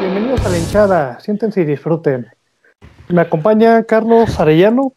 [0.00, 2.28] Bienvenidos a la hinchada, siéntense y disfruten.
[3.08, 4.92] Me acompaña Carlos Arellano,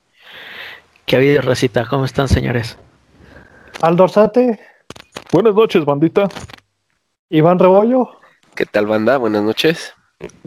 [1.06, 1.86] ¿Qué ha habido, Recita?
[1.86, 2.78] ¿Cómo están, señores?
[3.82, 4.60] Aldo Arzate,
[5.32, 6.28] Buenas noches, bandita.
[7.30, 8.10] Iván Rebollo,
[8.56, 9.18] ¿Qué tal, banda?
[9.18, 9.94] Buenas noches.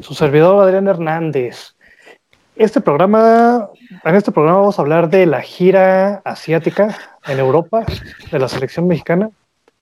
[0.01, 1.74] su servidor Adrián Hernández.
[2.57, 3.71] Este programa,
[4.05, 7.85] en este programa vamos a hablar de la gira asiática en Europa
[8.31, 9.31] de la selección mexicana.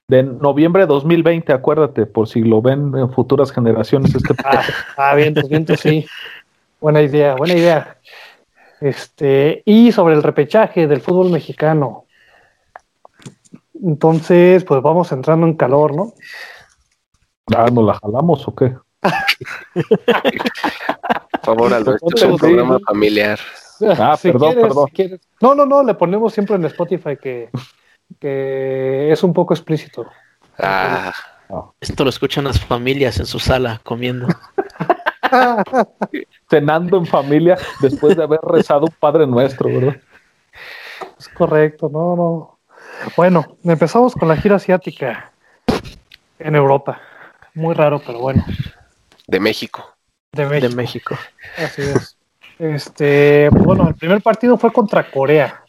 [0.09, 4.15] De noviembre de 2020, acuérdate, por si lo ven en futuras generaciones.
[4.15, 4.63] Este Ah,
[4.97, 6.07] ah vientos, vientos, sí.
[6.81, 7.99] Buena idea, buena idea.
[8.81, 12.07] Este, y sobre el repechaje del fútbol mexicano.
[13.83, 16.15] Entonces, pues vamos entrando en calor, ¿no?
[17.55, 18.75] ah, ¿nos la jalamos o qué?
[21.43, 23.39] Por favor, Aldo, esto es un programa familiar.
[23.99, 24.87] Ah, Si perdón, quieres, perdón.
[24.87, 25.21] si quieres.
[25.41, 27.51] No, no, no, le ponemos siempre en Spotify que,
[28.21, 30.07] que es un poco explícito.
[30.57, 31.13] Ah,
[31.81, 34.29] Esto lo escuchan las familias en su sala comiendo.
[36.49, 39.97] Cenando en familia después de haber rezado un Padre Nuestro, ¿verdad?
[41.19, 42.59] Es correcto, no, no.
[43.17, 45.33] Bueno, empezamos con la gira asiática
[46.39, 47.01] en Europa.
[47.55, 48.45] Muy raro, pero bueno.
[49.27, 49.93] de México.
[50.35, 50.69] De México.
[50.69, 51.15] De México.
[51.59, 52.17] Así es.
[52.59, 55.63] Este, pues bueno, el primer partido fue contra Corea.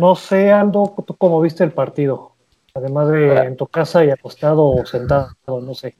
[0.00, 2.32] No sé, Aldo, ¿tú cómo viste el partido?
[2.74, 5.94] Además de en tu casa y acostado o sentado, no sé.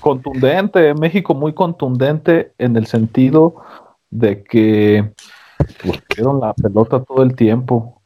[0.00, 3.62] Contundente, México muy contundente en el sentido
[4.10, 5.12] de que
[5.84, 8.01] pues, tuvieron la pelota todo el tiempo.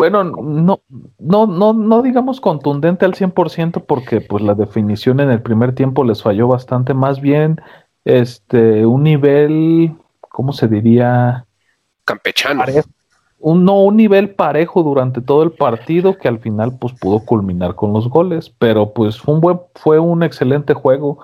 [0.00, 0.80] Bueno, no,
[1.18, 6.04] no, no, no digamos contundente al 100% porque pues la definición en el primer tiempo
[6.04, 7.60] les falló bastante, más bien
[8.06, 9.92] este un nivel,
[10.22, 11.44] ¿cómo se diría?
[12.06, 12.60] Campechano.
[12.60, 12.88] Parejo.
[13.40, 17.74] Un, no, un nivel parejo durante todo el partido que al final pues pudo culminar
[17.74, 21.18] con los goles, pero pues fue un buen, fue un excelente juego.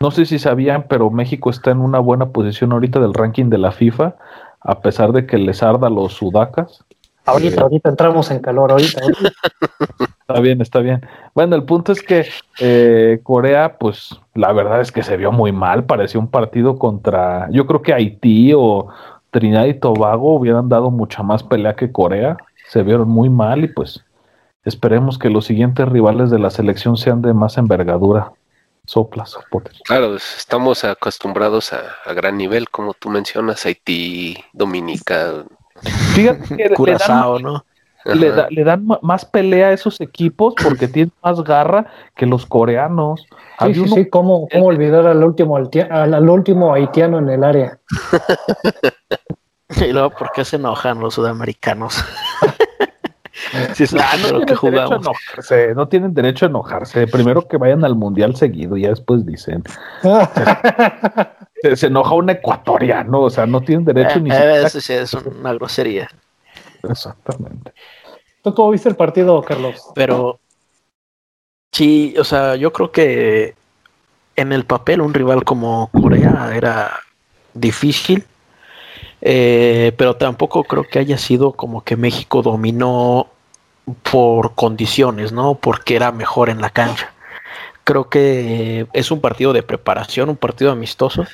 [0.00, 3.58] No sé si sabían, pero México está en una buena posición ahorita del ranking de
[3.58, 4.16] la FIFA,
[4.58, 6.84] a pesar de que les arda los sudacas.
[7.26, 9.00] Ahorita, ahorita entramos en calor, ahorita.
[9.02, 9.32] ahorita.
[10.20, 11.00] Está bien, está bien.
[11.34, 12.26] Bueno, el punto es que
[12.60, 15.84] eh, Corea, pues la verdad es que se vio muy mal.
[15.84, 18.88] Parecía un partido contra, yo creo que Haití o
[19.30, 22.36] Trinidad y Tobago hubieran dado mucha más pelea que Corea.
[22.68, 24.04] Se vieron muy mal y pues
[24.64, 28.32] esperemos que los siguientes rivales de la selección sean de más envergadura.
[28.86, 29.74] Soplas, Potter.
[29.84, 35.44] Claro, estamos acostumbrados a, a gran nivel, como tú mencionas, Haití, Dominica.
[36.14, 37.64] Fíjate que le dan, Curazao, ¿no?
[38.04, 38.36] le Ajá.
[38.36, 41.86] da- le dan más pelea a esos equipos porque tienen más garra
[42.16, 43.26] que los coreanos.
[43.30, 45.68] Sí, Había sí, uno sí, ¿cómo, cómo olvidar al último, al,
[46.14, 47.78] al último haitiano en el área?
[49.76, 52.04] Y luego, ¿por qué se enojan los sudamericanos?
[53.72, 54.98] Si es Ah, no, que tienen derecho a jugamos.
[55.06, 57.06] enojarse, no tienen derecho a enojarse.
[57.06, 59.62] Primero que vayan al mundial seguido, y ya después dicen.
[61.62, 64.66] Se, se enoja un ecuatoriano, o sea, no tienen derecho Eh, ni eh, siquiera.
[64.66, 66.08] eso sí es una grosería.
[66.82, 67.72] Exactamente.
[68.42, 69.90] ¿Tú cómo viste el partido, Carlos?
[69.94, 70.40] Pero
[71.72, 73.54] sí, o sea, yo creo que
[74.36, 77.00] en el papel un rival como Corea era
[77.52, 78.24] difícil,
[79.20, 83.26] eh, pero tampoco creo que haya sido como que México dominó
[84.10, 85.56] por condiciones, ¿no?
[85.56, 87.12] Porque era mejor en la cancha.
[87.84, 91.24] Creo que es un partido de preparación, un partido amistoso,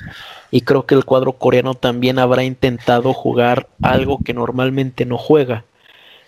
[0.50, 5.64] y creo que el cuadro coreano también habrá intentado jugar algo que normalmente no juega.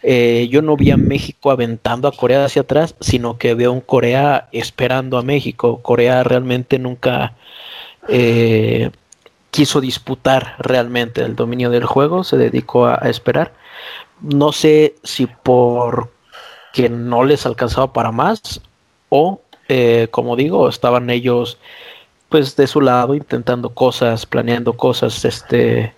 [0.03, 3.81] Eh, yo no vi a México aventando a Corea hacia atrás, sino que veo un
[3.81, 5.81] Corea esperando a México.
[5.83, 7.35] Corea realmente nunca
[8.09, 8.91] eh,
[9.51, 13.55] quiso disputar realmente el dominio del juego, se dedicó a, a esperar.
[14.21, 16.11] No sé si por
[16.73, 18.61] que no les alcanzaba para más
[19.09, 21.59] o, eh, como digo, estaban ellos
[22.29, 25.95] pues de su lado intentando cosas, planeando cosas, este,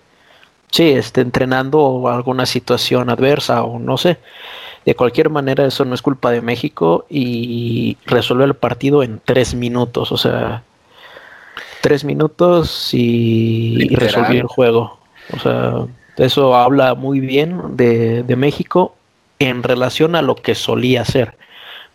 [0.71, 4.17] sí, este, entrenando alguna situación adversa o no sé.
[4.85, 9.53] De cualquier manera, eso no es culpa de México y resuelve el partido en tres
[9.53, 10.63] minutos, o sea,
[11.81, 14.97] tres minutos y, y resolvió el juego.
[15.33, 15.85] O sea,
[16.17, 18.95] eso habla muy bien de, de México
[19.37, 21.35] en relación a lo que solía hacer.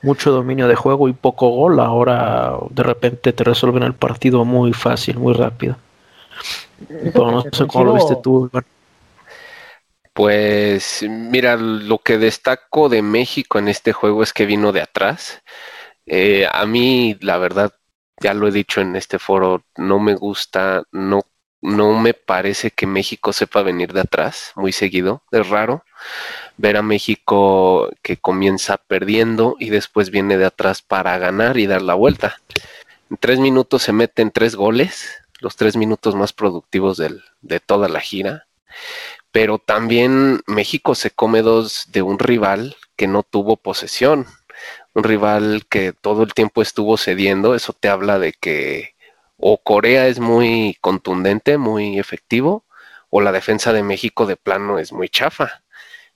[0.03, 1.81] Mucho dominio de juego y poco gol.
[1.81, 5.77] Ahora de repente te resuelven el partido muy fácil, muy rápido.
[6.89, 8.65] Pero no sé cómo lo viste tú, Iván.
[10.13, 15.43] Pues mira, lo que destaco de México en este juego es que vino de atrás.
[16.07, 17.73] Eh, a mí, la verdad,
[18.23, 21.23] ya lo he dicho en este foro, no me gusta, no
[21.63, 25.23] no me parece que México sepa venir de atrás muy seguido.
[25.33, 25.85] Es raro
[26.57, 31.83] ver a México que comienza perdiendo y después viene de atrás para ganar y dar
[31.83, 32.41] la vuelta.
[33.11, 38.01] En tres minutos se meten tres goles, los tres minutos más productivos de toda la
[38.01, 38.47] gira.
[39.33, 44.27] Pero también México se come dos de un rival que no tuvo posesión.
[44.95, 47.55] Un rival que todo el tiempo estuvo cediendo.
[47.55, 48.97] Eso te habla de que
[49.39, 52.65] o Corea es muy contundente, muy efectivo,
[53.11, 55.63] o la defensa de México de plano es muy chafa,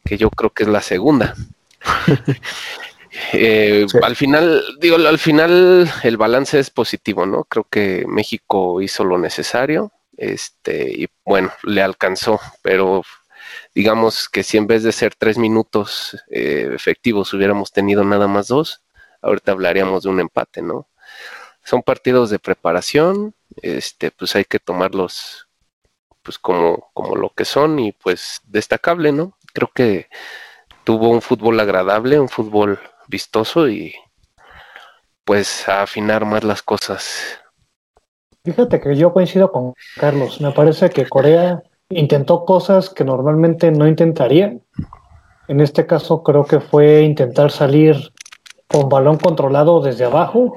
[0.04, 1.34] que yo creo que es la segunda.
[3.32, 7.42] Eh, al final, digo, al final el balance es positivo, ¿no?
[7.42, 13.02] Creo que México hizo lo necesario, este, y bueno, le alcanzó, pero
[13.74, 18.46] digamos que si en vez de ser tres minutos eh, efectivos hubiéramos tenido nada más
[18.46, 18.80] dos,
[19.22, 20.86] ahorita hablaríamos de un empate, ¿no?
[21.64, 25.46] son partidos de preparación, este, pues hay que tomarlos
[26.22, 29.36] pues como, como lo que son y pues destacable, ¿no?
[29.52, 30.06] Creo que
[30.84, 33.94] tuvo un fútbol agradable, un fútbol vistoso y
[35.24, 37.40] pues a afinar más las cosas.
[38.44, 43.86] Fíjate que yo coincido con Carlos, me parece que Corea intentó cosas que normalmente no
[43.86, 44.56] intentaría.
[45.48, 47.96] En este caso creo que fue intentar salir
[48.66, 50.54] con balón controlado desde abajo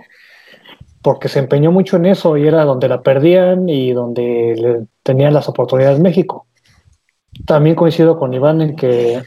[1.01, 5.49] porque se empeñó mucho en eso y era donde la perdían y donde tenían las
[5.49, 6.47] oportunidades México.
[7.45, 9.21] También coincido con Iván en que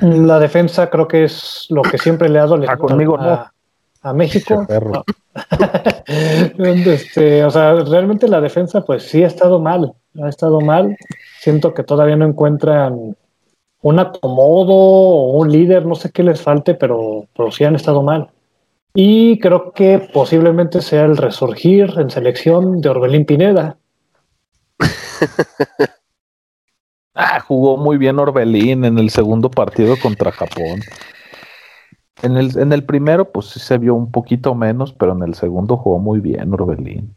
[0.00, 3.52] la defensa creo que es lo que siempre le ha dado ah, conmigo a,
[4.02, 4.66] a México.
[6.58, 10.96] este, o sea, realmente la defensa pues sí ha estado mal, ha estado mal.
[11.40, 13.16] Siento que todavía no encuentran
[13.82, 18.02] un acomodo o un líder, no sé qué les falte, pero, pero sí han estado
[18.02, 18.28] mal.
[18.94, 23.76] Y creo que posiblemente sea el resurgir en selección de Orbelín Pineda.
[27.14, 30.80] ah, jugó muy bien Orbelín en el segundo partido contra Japón.
[32.22, 35.34] En el, en el primero, pues sí se vio un poquito menos, pero en el
[35.34, 37.16] segundo jugó muy bien Orbelín.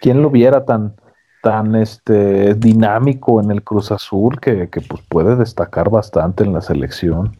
[0.00, 0.96] ¿Quién lo viera tan,
[1.42, 6.60] tan este, dinámico en el Cruz Azul que, que pues puede destacar bastante en la
[6.60, 7.38] selección?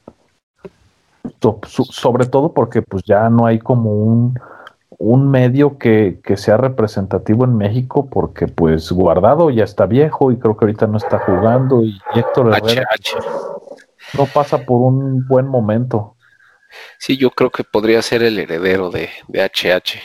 [1.64, 4.38] sobre todo porque pues ya no hay como un,
[5.04, 10.56] un medio que, sea representativo en México porque pues Guardado ya está viejo y creo
[10.56, 12.88] que ahorita no está jugando y Héctor Herrera
[14.16, 16.16] no pasa por un buen momento.
[16.98, 19.98] Sí, yo creo que podría ser el heredero de, de HH.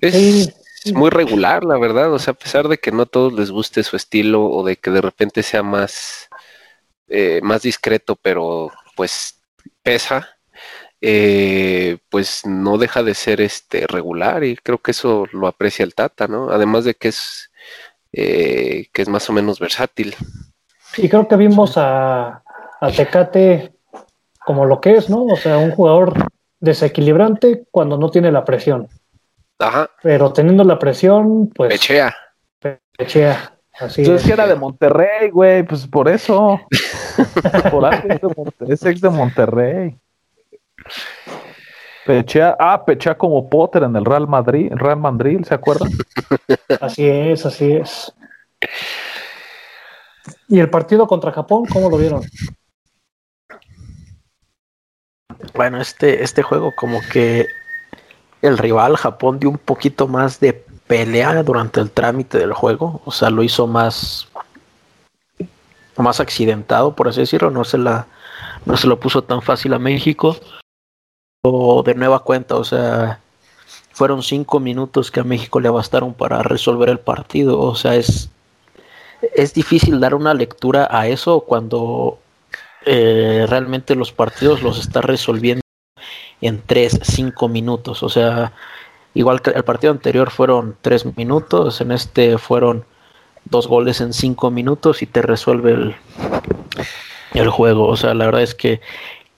[0.00, 0.52] Es,
[0.92, 2.12] muy regular, la verdad.
[2.12, 4.76] O sea, a pesar de que no a todos les guste su estilo o de
[4.76, 6.28] que de repente sea más,
[7.06, 9.40] eh, más discreto, pero pues
[9.82, 10.37] pesa
[11.00, 15.94] eh, pues no deja de ser este regular y creo que eso lo aprecia el
[15.94, 16.50] Tata, ¿no?
[16.50, 17.50] Además de que es
[18.12, 20.16] eh, que es más o menos versátil.
[20.96, 22.42] Y creo que vimos a,
[22.80, 23.72] a Tecate
[24.44, 25.24] como lo que es, ¿no?
[25.24, 26.14] O sea, un jugador
[26.58, 28.88] desequilibrante cuando no tiene la presión.
[29.58, 29.90] Ajá.
[30.02, 31.70] Pero teniendo la presión, pues.
[31.70, 32.16] Pechea.
[32.96, 33.52] Pechea.
[33.78, 34.24] Así es.
[34.24, 36.60] que era de Monterrey, güey, pues por eso.
[37.70, 38.32] por algo
[38.66, 39.96] es ex de Monterrey.
[42.08, 45.90] Pechea, ah, pechea como Potter en el Real Madrid, Real Madrid, ¿se acuerdan?
[46.80, 48.12] Así es, así es.
[50.48, 52.22] ¿Y el partido contra Japón, cómo lo vieron?
[55.54, 57.46] Bueno, este, este juego como que
[58.40, 60.54] el rival Japón dio un poquito más de
[60.86, 64.28] pelea durante el trámite del juego, o sea, lo hizo más
[65.98, 68.06] más accidentado, por así decirlo, no se la
[68.64, 70.36] no se lo puso tan fácil a México
[71.42, 73.20] de nueva cuenta, o sea,
[73.92, 78.28] fueron cinco minutos que a México le bastaron para resolver el partido, o sea, es,
[79.36, 82.18] es difícil dar una lectura a eso cuando
[82.86, 85.62] eh, realmente los partidos los está resolviendo
[86.40, 88.52] en tres, cinco minutos, o sea,
[89.14, 92.84] igual que el partido anterior fueron tres minutos, en este fueron
[93.44, 95.96] dos goles en cinco minutos y te resuelve el,
[97.34, 98.80] el juego, o sea, la verdad es que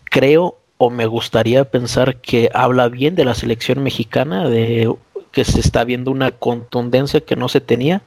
[0.05, 4.91] creo o me gustaría pensar que habla bien de la selección mexicana, de
[5.31, 8.01] que se está viendo una contundencia que no se tenía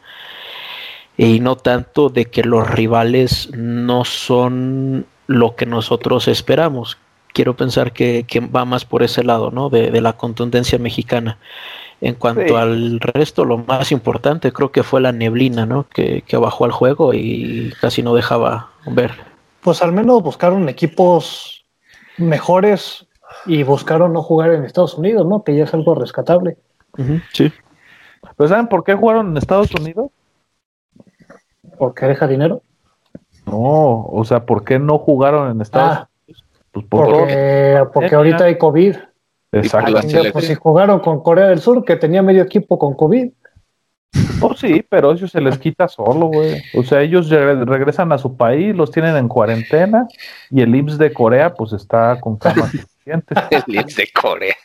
[1.16, 6.98] y no tanto de que los rivales no son lo que nosotros esperamos.
[7.32, 9.70] Quiero pensar que, va más por ese lado, ¿no?
[9.70, 11.38] De, la contundencia mexicana.
[12.02, 15.86] En cuanto al resto, lo más importante creo que fue la neblina, ¿no?
[15.94, 19.12] Que, que bajó al juego y casi no dejaba ver.
[19.62, 21.53] Pues al menos buscaron equipos
[22.18, 23.08] mejores
[23.46, 25.44] y buscaron no jugar en Estados Unidos, ¿no?
[25.44, 26.58] Que ya es algo rescatable.
[27.32, 27.52] sí.
[28.38, 30.10] Pero ¿saben por qué jugaron en Estados Unidos?
[31.78, 32.62] porque deja dinero.
[33.46, 36.46] No, o sea, ¿por qué no jugaron en Estados Ah, Unidos?
[36.72, 37.18] Pues por todo.
[37.20, 38.96] porque, porque ahorita hay COVID.
[39.52, 40.00] Exacto.
[40.32, 43.32] Pues si jugaron con Corea del Sur, que tenía medio equipo con COVID.
[44.42, 46.62] Oh, sí, pero eso se les quita solo, güey.
[46.76, 50.08] O sea, ellos re- regresan a su país, los tienen en cuarentena
[50.50, 53.38] y el IMSS de Corea, pues está con camas suficientes.
[53.50, 54.56] El Leeds de Corea.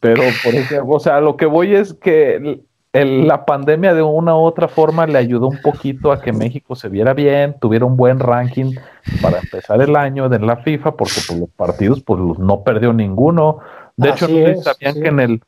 [0.00, 4.02] Pero, por ejemplo, o sea, lo que voy es que el- el- la pandemia de
[4.02, 7.84] una u otra forma le ayudó un poquito a que México se viera bien, tuviera
[7.84, 8.74] un buen ranking
[9.20, 12.92] para empezar el año de la FIFA, porque pues, los partidos pues los- no perdió
[12.92, 13.58] ninguno.
[13.96, 15.00] De hecho, no sé si es, sabían sí.
[15.02, 15.42] que en el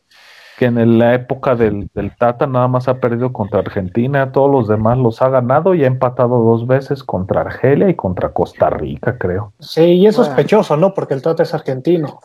[0.58, 4.68] que en la época del, del Tata nada más ha perdido contra Argentina, todos los
[4.68, 9.18] demás los ha ganado y ha empatado dos veces contra Argelia y contra Costa Rica,
[9.18, 9.52] creo.
[9.60, 10.30] Sí, y es Bueno.
[10.30, 10.94] sospechoso, ¿no?
[10.94, 12.20] Porque el Tata es argentino.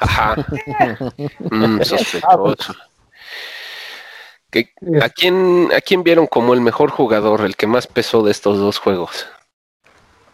[0.00, 0.36] Ajá.
[1.50, 2.74] Mm, sospechoso.
[4.50, 4.70] ¿Qué-
[5.02, 8.58] ¿A, quién, ¿A quién vieron como el mejor jugador, el que más pesó de estos
[8.58, 9.26] dos juegos?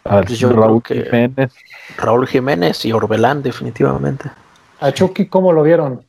[0.05, 1.51] A Pues yo Raúl Jiménez.
[1.97, 4.29] Raúl Jiménez y Orbelán, definitivamente.
[4.79, 6.05] A Chucky, ¿cómo lo vieron?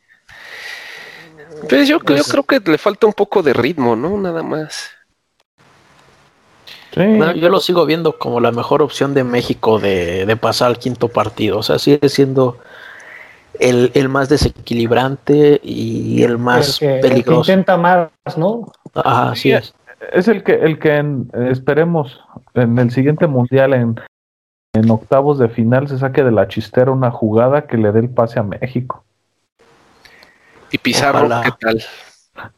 [1.69, 4.17] Pues yo, yo creo que le falta un poco de ritmo, ¿no?
[4.19, 4.91] Nada más.
[6.93, 7.05] Sí.
[7.05, 10.79] No, yo lo sigo viendo como la mejor opción de México de, de pasar al
[10.79, 11.59] quinto partido.
[11.59, 12.59] O sea, sigue siendo
[13.59, 17.53] el, el más desequilibrante y el más el, que, el que peligroso.
[17.53, 18.73] intenta más, ¿no?
[18.95, 19.75] Ajá, así es.
[20.13, 22.21] Es el que, el que en- esperemos
[22.55, 24.01] en el siguiente mundial, en,
[24.75, 28.11] en octavos de final, se saque de la chistera una jugada que le dé el
[28.11, 29.05] pase a México.
[30.77, 31.43] Y Pizarro, Ojalá.
[31.43, 31.83] ¿qué tal?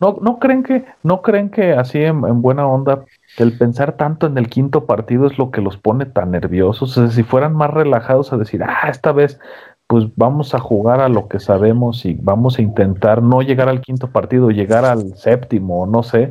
[0.01, 3.05] ¿No, no creen que, no creen que así en, en buena onda,
[3.37, 6.97] que el pensar tanto en el quinto partido es lo que los pone tan nerviosos?
[6.99, 9.39] O sea, si fueran más relajados a decir, ah, esta vez
[9.87, 13.81] pues vamos a jugar a lo que sabemos y vamos a intentar no llegar al
[13.81, 16.31] quinto partido, llegar al séptimo, no sé,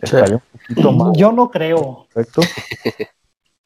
[0.00, 2.06] estaría un poquito más Yo no creo.
[2.12, 2.42] correcto.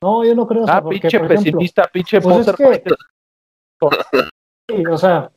[0.02, 0.62] No, yo no creo.
[0.64, 2.82] o sea, Ah, porque, pinche por ejemplo, pesimista, pinche pues es que-
[4.68, 5.30] sí, o sea,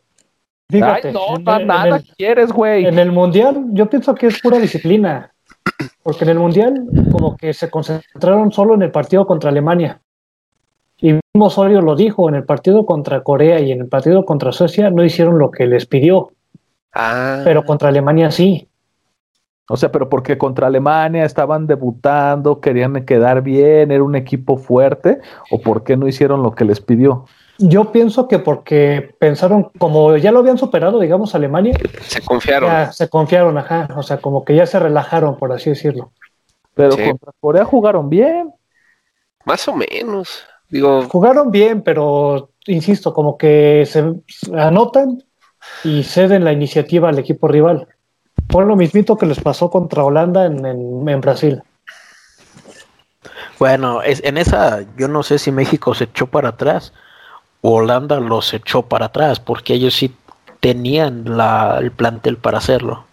[0.69, 2.85] fíjate, Ay, no, en- no, en nada el- quieres, güey.
[2.85, 5.31] En el mundial, yo pienso que es pura disciplina.
[6.03, 10.01] Porque en el mundial, como que se concentraron solo en el partido contra Alemania.
[10.97, 14.51] Y mismo Osorio lo dijo: en el partido contra Corea y en el partido contra
[14.51, 16.31] Suecia no hicieron lo que les pidió,
[16.93, 18.67] Ah, pero contra Alemania sí.
[19.69, 25.19] O sea, pero porque contra Alemania estaban debutando, querían quedar bien, era un equipo fuerte,
[25.51, 27.25] o por qué no hicieron lo que les pidió.
[27.61, 32.69] Yo pienso que porque pensaron, como ya lo habían superado, digamos, Alemania, se confiaron.
[32.71, 33.89] ya se confiaron, ajá.
[33.97, 36.11] O sea, como que ya se relajaron, por así decirlo.
[36.73, 37.03] Pero Sí.
[37.05, 38.53] contra Corea jugaron bien.
[39.45, 40.43] Más o menos.
[40.69, 44.05] Digo, Jugaron bien, pero insisto, como que se
[44.55, 45.23] anotan
[45.83, 47.87] y ceden la iniciativa al equipo rival.
[48.49, 51.61] Fue lo mismito que les pasó contra Holanda en, en- en Brasil.
[53.57, 56.93] Bueno, es, en esa yo no sé si México se echó para atrás
[57.61, 60.15] Holanda los echó para atrás, porque ellos sí
[60.59, 63.05] tenían la, el plantel para hacerlo.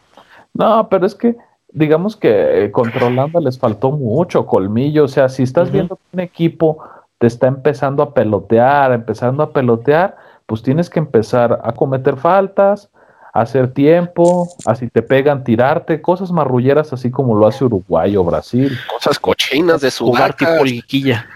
[0.55, 1.37] No, pero es que,
[1.73, 5.05] digamos que eh, contra Holanda les faltó mucho colmillo.
[5.05, 6.79] O sea, si estás viendo que un equipo
[7.19, 12.89] te está empezando a pelotear, empezando a pelotear, pues tienes que empezar a cometer faltas,
[13.33, 18.25] a hacer tiempo, así te pegan, tirarte, cosas marrulleras así como lo hace Uruguay o
[18.25, 18.79] Brasil.
[18.91, 20.53] cosas cochinas de Jugar Sudaca.
[20.53, 21.27] tipo liguilla.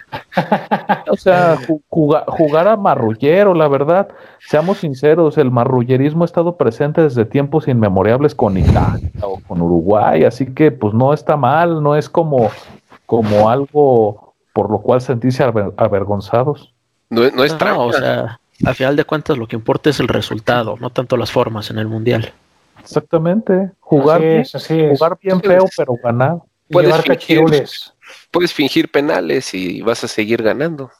[1.10, 4.08] O sea, ju- juga- jugar a marrullero, la verdad.
[4.48, 10.24] Seamos sinceros, el marrullerismo ha estado presente desde tiempos inmemorables con Italia o con Uruguay,
[10.24, 12.50] así que pues no está mal, no es como,
[13.06, 16.72] como algo por lo cual sentirse aver- avergonzados.
[17.08, 17.82] No, no es No, trampa.
[17.82, 21.30] o sea, al final de cuentas lo que importa es el resultado, no tanto las
[21.30, 22.32] formas en el mundial.
[22.80, 24.98] Exactamente, jugar así bien, es, así es.
[24.98, 26.38] jugar bien feo, pero ganar.
[26.70, 27.92] Puedes llevar cachirules.
[28.30, 30.90] Puedes fingir penales y vas a seguir ganando.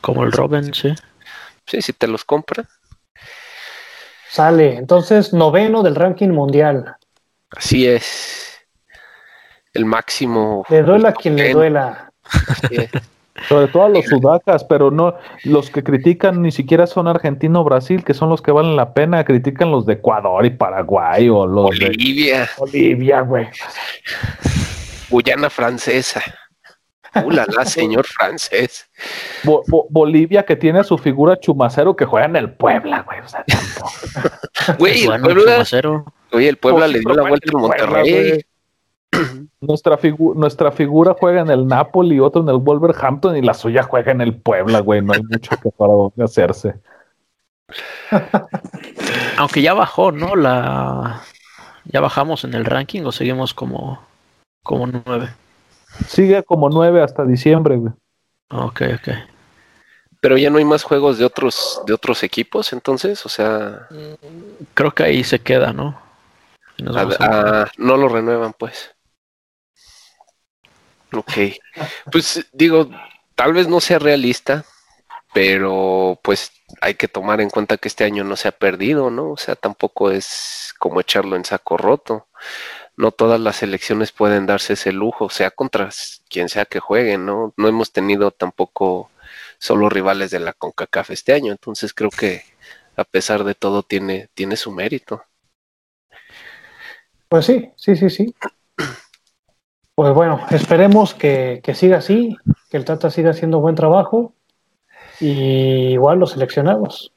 [0.00, 0.94] Como el Robin, sí.
[1.66, 2.66] Sí, si te los compran.
[4.30, 4.76] Sale.
[4.76, 6.96] Entonces, noveno del ranking mundial.
[7.50, 8.58] Así es.
[9.72, 10.64] El máximo.
[10.68, 12.12] Le duela a quien le duela.
[12.22, 12.90] Así es.
[13.48, 17.64] Sobre todo a los sudacas, pero no, los que critican ni siquiera son Argentina o
[17.64, 21.46] Brasil, que son los que valen la pena, critican los de Ecuador y Paraguay o
[21.46, 23.46] los de Bolivia, Bolivia, güey.
[25.10, 26.22] Guyana francesa.
[27.24, 28.88] Ulala, señor francés.
[29.44, 33.20] Bo- Bo- Bolivia que tiene a su figura Chumacero que juega en el Puebla, güey.
[33.20, 33.44] O sea.
[34.78, 35.64] Güey, el Puebla,
[36.32, 38.30] oye, el Puebla le dio la vuelta en el Puebla, Monterrey.
[38.30, 38.46] güey.
[39.60, 43.82] nuestra, figu- nuestra figura juega en el Napoli, otro en el Wolverhampton y la suya
[43.84, 45.02] juega en el Puebla, güey.
[45.02, 46.74] No hay mucho que para dónde hacerse.
[49.38, 50.34] Aunque ya bajó, ¿no?
[50.36, 51.22] La
[51.84, 54.02] ya bajamos en el ranking o seguimos como
[54.62, 55.28] como nueve.
[56.08, 57.92] Sigue como nueve hasta diciembre, güey.
[58.50, 59.08] Ok, ok.
[60.20, 63.88] Pero ya no hay más juegos de otros, de otros equipos, entonces, o sea,
[64.74, 66.00] Creo que ahí se queda, ¿no?
[66.76, 68.94] Y nos a- vamos a- a- no lo renuevan, pues.
[71.12, 71.32] Ok.
[72.10, 72.88] Pues digo,
[73.34, 74.64] tal vez no sea realista,
[75.32, 76.50] pero pues
[76.80, 79.30] hay que tomar en cuenta que este año no se ha perdido, ¿no?
[79.32, 82.26] O sea, tampoco es como echarlo en saco roto.
[82.96, 85.90] No todas las selecciones pueden darse ese lujo, sea contra
[86.28, 87.52] quien sea que jueguen, ¿no?
[87.56, 89.10] No hemos tenido tampoco
[89.58, 92.42] solo rivales de la CONCACAF este año, entonces creo que
[92.96, 95.22] a pesar de todo tiene, tiene su mérito.
[97.28, 98.34] Pues sí, sí, sí, sí.
[99.94, 102.36] Pues bueno, esperemos que, que siga así,
[102.70, 104.34] que el Tata siga haciendo buen trabajo
[105.20, 107.12] y igual los seleccionados.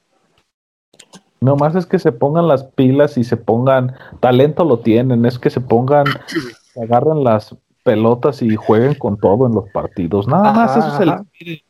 [1.40, 5.38] No más es que se pongan las pilas y se pongan, talento lo tienen, es
[5.38, 6.04] que se pongan,
[6.74, 10.28] se agarren las pelotas y jueguen con todo en los partidos.
[10.28, 11.24] Nada más Ajá, eso se ajá.
[11.38, 11.64] pide.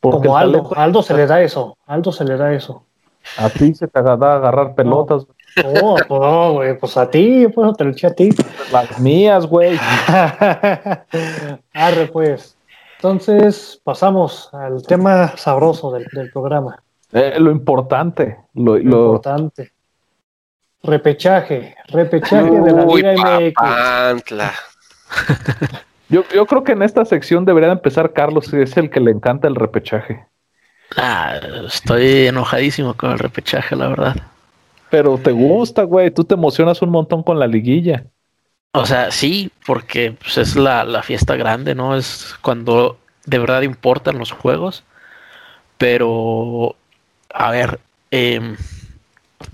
[0.00, 2.84] Porque Como Aldo, talento- Aldo se le da eso, Aldo se le da eso.
[3.38, 7.76] a ti se te da agarrar pelotas, No, pues no, güey, pues a ti, pues
[7.76, 8.30] te lo eché a ti.
[8.72, 9.78] las mías, güey.
[11.74, 12.56] Arre, pues.
[12.96, 16.82] Entonces, pasamos al tema sabroso del, del programa.
[17.12, 19.72] Eh, lo importante, lo, Lo lo- importante.
[20.82, 23.52] Repechaje, repechaje de la Liga MX.
[23.54, 24.52] papantla.
[26.08, 29.00] yo, yo creo que en esta sección debería de empezar Carlos, que es el que
[29.00, 30.24] le encanta el repechaje.
[30.96, 34.16] Ah, estoy enojadísimo con el repechaje, la verdad.
[34.88, 38.04] Pero te gusta, güey, tú te emocionas un montón con la liguilla.
[38.72, 41.94] O sea, sí, porque pues, es la, la fiesta grande, ¿no?
[41.94, 44.82] Es cuando de verdad importan los juegos.
[45.78, 46.74] Pero,
[47.32, 48.56] a ver, eh,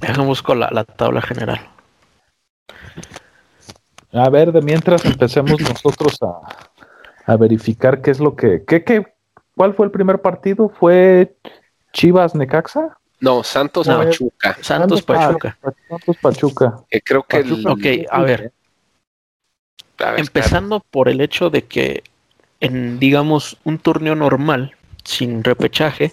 [0.00, 1.60] déjame la, la tabla general.
[4.12, 6.40] A ver, de mientras empecemos nosotros a,
[7.32, 8.64] a verificar qué es lo que.
[8.66, 9.14] ¿qué, qué,
[9.54, 10.68] ¿Cuál fue el primer partido?
[10.68, 11.36] ¿Fue
[11.92, 12.98] Chivas Necaxa?
[13.20, 13.98] No, Santos No.
[13.98, 14.56] Pachuca.
[14.60, 15.58] Santos Pachuca.
[15.88, 16.84] Santos Pachuca.
[17.04, 17.72] Creo que el- Pachuca.
[17.72, 18.52] Ok, a ver,
[19.98, 22.04] a ver, empezando por el hecho de que
[22.60, 26.12] en, digamos, un torneo normal, sin repechaje,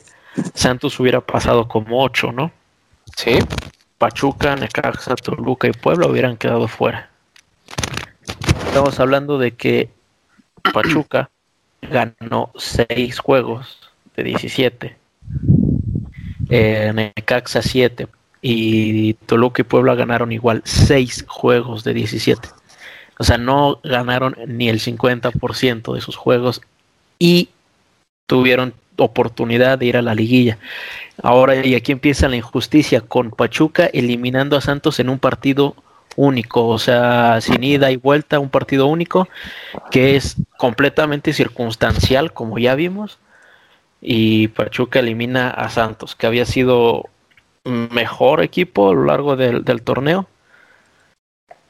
[0.53, 2.51] Santos hubiera pasado como 8, ¿no?
[3.15, 3.39] Sí,
[3.97, 7.09] Pachuca, Necaxa, Toluca y Puebla hubieran quedado fuera.
[8.67, 9.89] Estamos hablando de que
[10.73, 11.29] Pachuca
[11.81, 14.97] ganó 6 juegos de 17.
[16.49, 18.07] Eh, Necaxa 7.
[18.41, 22.49] Y Toluca y Puebla ganaron igual 6 juegos de 17.
[23.19, 26.61] O sea, no ganaron ni el 50% de sus juegos
[27.19, 27.49] y
[28.25, 30.57] tuvieron oportunidad de ir a la liguilla.
[31.21, 35.75] Ahora, y aquí empieza la injusticia con Pachuca eliminando a Santos en un partido
[36.15, 39.27] único, o sea, sin ida y vuelta, un partido único
[39.91, 43.19] que es completamente circunstancial, como ya vimos,
[44.01, 47.09] y Pachuca elimina a Santos, que había sido
[47.63, 50.27] mejor equipo a lo largo del, torneo.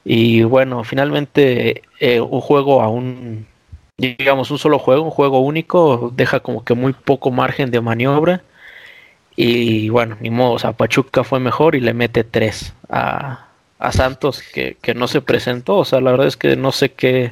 [0.06, 3.48] Y bueno, finalmente eh, un juego a un,
[3.98, 8.42] digamos, un solo juego, un juego único, deja como que muy poco margen de maniobra.
[9.36, 13.48] Y bueno, ni modo, o sea, Pachuca fue mejor y le mete tres a,
[13.80, 15.78] a Santos que, que no se presentó.
[15.78, 17.32] O sea, la verdad es que no sé qué,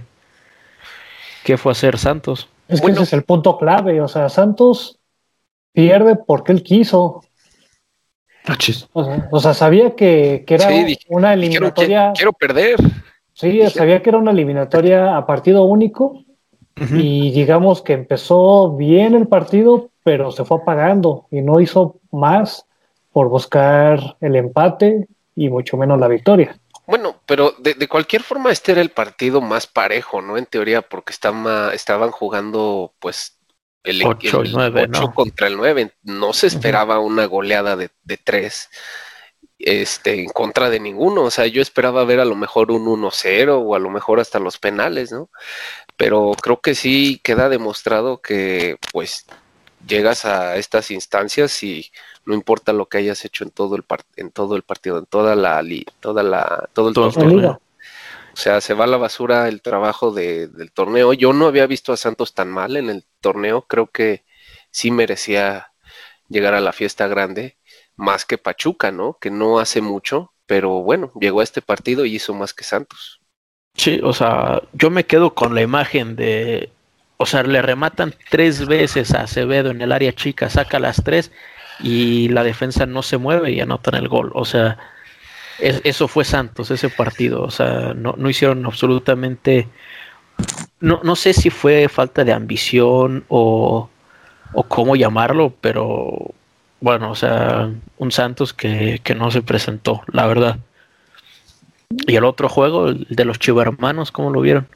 [1.43, 2.47] qué fue hacer Santos.
[2.67, 2.95] Es que Bueno.
[2.97, 4.01] ese es el punto clave.
[4.01, 4.97] O sea, Santos
[5.73, 7.23] pierde porque él quiso.
[8.93, 12.09] O sea, o sea, sabía que, que era Sí, dije- una eliminatoria.
[12.11, 12.77] "Qui- quiero perder.
[13.33, 16.23] Sí, sabía que era una eliminatoria a partido único.
[16.89, 22.65] Y digamos que empezó bien el partido, pero se fue apagando y no hizo más
[23.11, 26.57] por buscar el empate y mucho menos la victoria.
[26.87, 30.37] Bueno, pero de, de cualquier forma este era el partido más parejo, ¿no?
[30.37, 33.37] En teoría, porque estaba- estaban jugando pues
[33.83, 35.13] el, Ocho y el nueve, ocho ¿no?
[35.13, 35.91] contra el 9.
[36.03, 38.69] No se esperaba una goleada de, de tres
[39.57, 41.23] este, en contra de ninguno.
[41.23, 44.39] O sea, yo esperaba ver a lo mejor un 1-0 o a lo mejor hasta
[44.39, 45.29] los penales, ¿no?
[46.01, 49.25] Pero creo que sí queda demostrado que pues
[49.87, 51.91] llegas a estas instancias y
[52.25, 53.83] no importa lo que hayas hecho en todo el
[54.15, 57.29] en todo el partido, en toda la li- toda la todo el Todo torneo.
[57.29, 57.59] liga.
[58.33, 61.13] O sea, se va a la basura el trabajo de- del torneo.
[61.13, 63.63] Yo no había visto a Santos tan mal en el torneo.
[63.67, 64.23] Creo que
[64.71, 65.73] sí merecía
[66.29, 67.57] llegar a la fiesta grande,
[67.95, 69.17] más que Pachuca, ¿no?
[69.19, 73.20] Que no hace mucho, pero bueno, llegó a este partido y hizo más que Santos.
[73.75, 76.71] Sí, o sea, yo me quedo con la imagen de,
[77.17, 81.31] o sea, le rematan tres veces a Acevedo en el área chica, saca las tres
[81.79, 84.31] y la defensa no se mueve y anotan el gol.
[84.35, 84.77] O sea,
[85.59, 87.43] es- eso fue Santos, ese partido.
[87.43, 89.69] O sea, no, no hicieron absolutamente
[90.79, 93.89] no, no sé si fue falta de ambición o,
[94.53, 96.33] o cómo llamarlo, pero
[96.81, 100.59] bueno, o sea, un Santos que, que no se presentó, la verdad.
[102.07, 104.67] Y el otro juego, el de los chivermanos, ¿cómo lo vieron?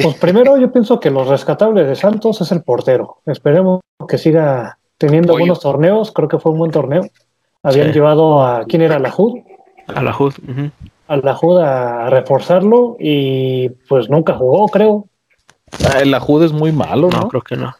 [0.00, 3.18] Pues primero yo pienso que lo rescatable de Santos es el portero.
[3.26, 6.12] Esperemos que siga teniendo buenos torneos.
[6.12, 7.02] Creo que fue un buen torneo.
[7.62, 7.94] Habían Sí.
[7.94, 9.40] llevado a quién era la HUD,
[9.88, 10.34] A la HUD.
[10.48, 10.70] ujú.
[11.08, 15.06] a la HUD a reforzarlo y pues nunca jugó, creo.
[15.84, 17.28] Ah, El Ajud es muy malo, No, ¿no?
[17.28, 17.74] creo que no.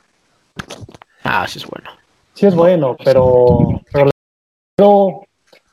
[1.25, 1.91] Ah, sí es bueno.
[2.35, 4.11] Sí es bueno, pero, pero
[4.77, 5.21] Acevedo,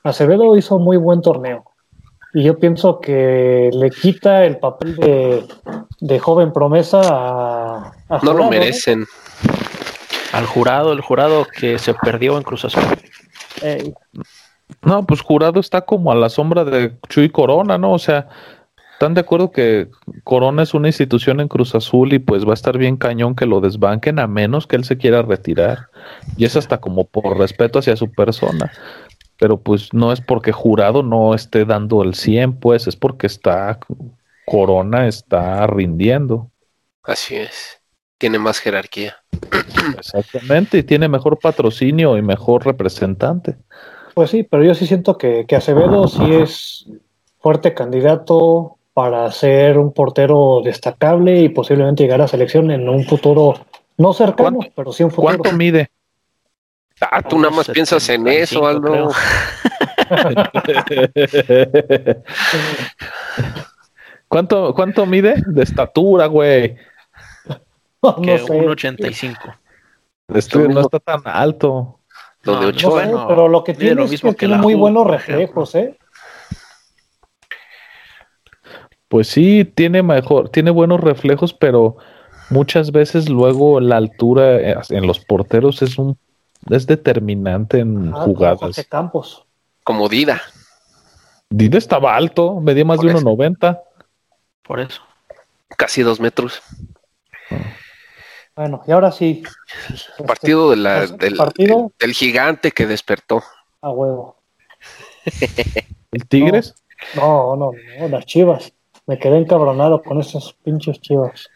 [0.04, 1.64] Acevedo hizo muy buen torneo.
[2.34, 5.46] Y yo pienso que le quita el papel de,
[6.00, 7.78] de joven promesa a,
[8.10, 9.06] a No Jurado, lo merecen.
[10.34, 12.84] Al jurado, el jurado que se perdió en Cruz Azul.
[14.84, 17.94] No, pues Jurado está como a la sombra de Chuy Corona, ¿no?
[17.94, 18.28] O sea,
[18.94, 19.88] ¿están de acuerdo que
[20.24, 23.46] Corona es una institución en Cruz Azul y pues va a estar bien cañón que
[23.46, 25.88] lo desbanquen a menos que él se quiera retirar?
[26.36, 28.72] Y es hasta como por respeto hacia su persona.
[29.38, 33.80] Pero pues no es porque Jurado no esté dando el 100, pues es porque está
[34.46, 36.50] Corona está rindiendo.
[37.04, 37.82] Así es.
[38.18, 39.18] Tiene más jerarquía.
[39.98, 43.58] Exactamente, y tiene mejor patrocinio y mejor representante.
[44.16, 46.88] Pues sí, pero yo sí siento que, que Acevedo sí es
[47.40, 53.54] fuerte candidato para ser un portero destacable y posiblemente llegar a selección en un futuro
[53.98, 55.38] no cercano, ¿Cuánto- pero sí un futuro.
[55.38, 55.92] ¿Cuánto mide?
[57.00, 59.12] Ah, tú nada más piensas en eso, 75, Aldo.
[64.28, 65.36] ¿Cuánto, ¿Cuánto mide?
[65.46, 66.76] De estatura, güey.
[68.02, 69.40] No, Que sé, un 85.
[70.34, 72.00] Este no está tan alto.
[72.44, 72.92] Lo No, de no, Ochoa.
[72.92, 74.80] no sé, bueno, pero lo que tiene lo es mismo que que tiene muy Ju,
[74.80, 75.98] buenos reflejos, ¿eh?
[79.08, 81.98] Pues sí, tiene mejor, tiene buenos reflejos, pero
[82.50, 86.18] muchas veces luego la altura eh, en los porteros es un
[86.70, 88.60] es determinante en Ah, como jugadas.
[88.60, 89.46] Jorge Campos.
[89.84, 90.42] Como Dida.
[91.50, 93.22] Dida estaba alto, medía más Por de eso.
[93.22, 93.82] 1.90.
[94.64, 95.02] Por eso.
[95.78, 96.62] Casi dos metros.
[98.56, 99.44] Bueno, y ahora sí.
[99.94, 103.44] Este, Partido, de la, pues, del, partido del gigante que despertó.
[103.82, 104.42] a huevo.
[106.12, 106.76] ¿El Tigres?
[107.16, 108.74] No, no, no, las chivas.
[109.06, 111.48] Me quedé encabronado con esos pinches chivas.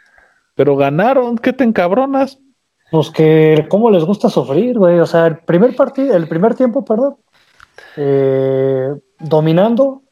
[0.55, 2.37] Pero ganaron, ¿qué te encabronas?
[2.91, 4.99] Pues que cómo les gusta sufrir, güey.
[4.99, 7.15] O sea, el primer partido, el primer tiempo, perdón,
[7.95, 10.03] eh, dominando,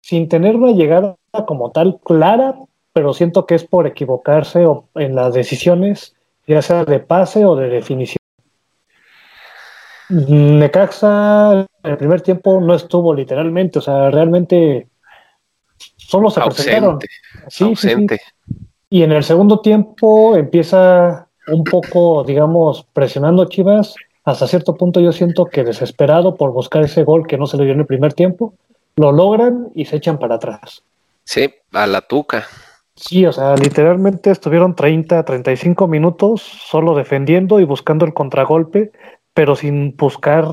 [0.00, 1.16] sin tener una llegada
[1.46, 2.54] como tal clara,
[2.94, 6.14] pero siento que es por equivocarse o en las decisiones,
[6.46, 8.16] ya sea de pase o de definición.
[10.08, 14.88] Necaxa en el primer tiempo no estuvo literalmente, o sea, realmente
[15.96, 16.94] solo se presentaron.
[16.94, 17.08] Ausente.
[17.48, 17.88] Sí, sí, sí.
[17.92, 18.20] ausente.
[18.88, 23.94] Y en el segundo tiempo empieza un poco, digamos, presionando a Chivas.
[24.24, 27.64] Hasta cierto punto yo siento que desesperado por buscar ese gol que no se le
[27.64, 28.54] dio en el primer tiempo,
[28.96, 30.82] lo logran y se echan para atrás.
[31.24, 32.46] Sí, a la tuca.
[32.94, 38.92] Sí, o sea, literalmente estuvieron 30, 35 minutos solo defendiendo y buscando el contragolpe,
[39.34, 40.46] pero sin buscar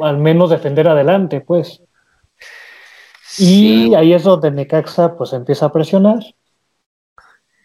[0.00, 1.82] al menos defender adelante, pues.
[3.38, 6.20] Y ahí es donde Necaxa pues empieza a presionar.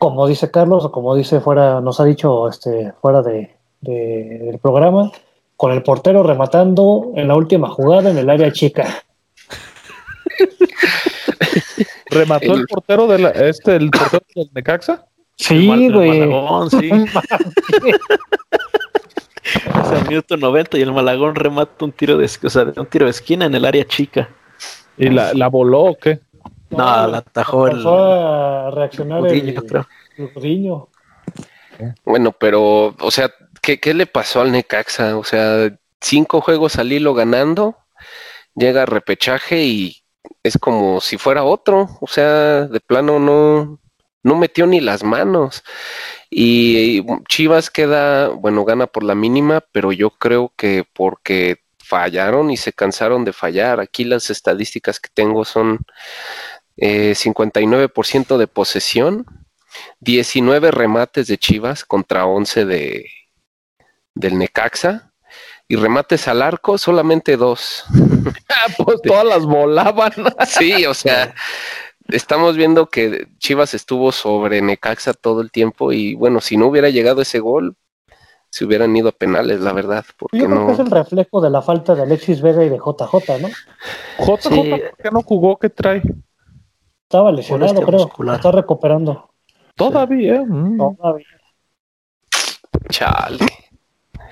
[0.01, 4.57] Como dice Carlos, o como dice fuera, nos ha dicho este fuera de, de- del
[4.57, 5.11] programa,
[5.55, 9.03] con el portero rematando en la última jugada en el área chica.
[12.09, 15.05] ¿Remató el, El- portero de la, este, el portero del Necaxa?
[15.37, 16.19] Sí, güey.
[16.21, 16.89] El Malagón, sí.
[19.83, 23.05] O sea, minuto 90 y el Malagón remata un tiro de, o sea, un tiro
[23.05, 24.29] de esquina en el área chica.
[24.97, 26.19] ¿Y la, la voló o qué?
[26.71, 29.88] No, la atajó el a reaccionar el, creo.
[32.05, 33.31] Bueno, pero, o sea,
[33.62, 35.17] ¿qué, qué le pasó al Necaxa?
[35.17, 37.77] O sea, cinco juegos al hilo ganando,
[38.55, 39.97] llega a repechaje y
[40.43, 41.89] es como si fuera otro.
[41.99, 43.79] O sea, de plano no,
[44.23, 45.63] no metió ni las manos.
[46.29, 52.57] Y Chivas queda, bueno, gana por la mínima, pero yo creo que porque fallaron y
[52.57, 53.79] se cansaron de fallar.
[53.79, 55.79] Aquí las estadísticas que tengo son
[56.81, 59.25] eh, 59% de posesión,
[60.01, 63.05] 19 remates de Chivas contra 11 de
[64.13, 65.13] del Necaxa
[65.69, 67.85] y remates al arco solamente dos.
[68.53, 70.11] Ah, pues todas las volaban.
[70.45, 71.33] Sí, o sea,
[72.09, 76.89] estamos viendo que Chivas estuvo sobre Necaxa todo el tiempo y bueno, si no hubiera
[76.89, 77.75] llegado ese gol,
[78.49, 80.85] se hubieran ido a penales, la verdad, porque Yo creo que es no.
[80.85, 83.47] el reflejo de la falta de Alexis Vega y de JJ, ¿no?
[84.19, 84.69] JJ, Sí.
[84.69, 85.57] ¿por qué no jugó?
[85.57, 86.01] ¿Qué trae?
[87.12, 88.00] Estaba lesionado, creo.
[88.04, 88.36] muscular.
[88.38, 89.30] Está recuperando.
[89.76, 90.43] Todavía.
[90.47, 90.78] mm.
[90.78, 91.26] Todavía.
[92.89, 93.38] Chale.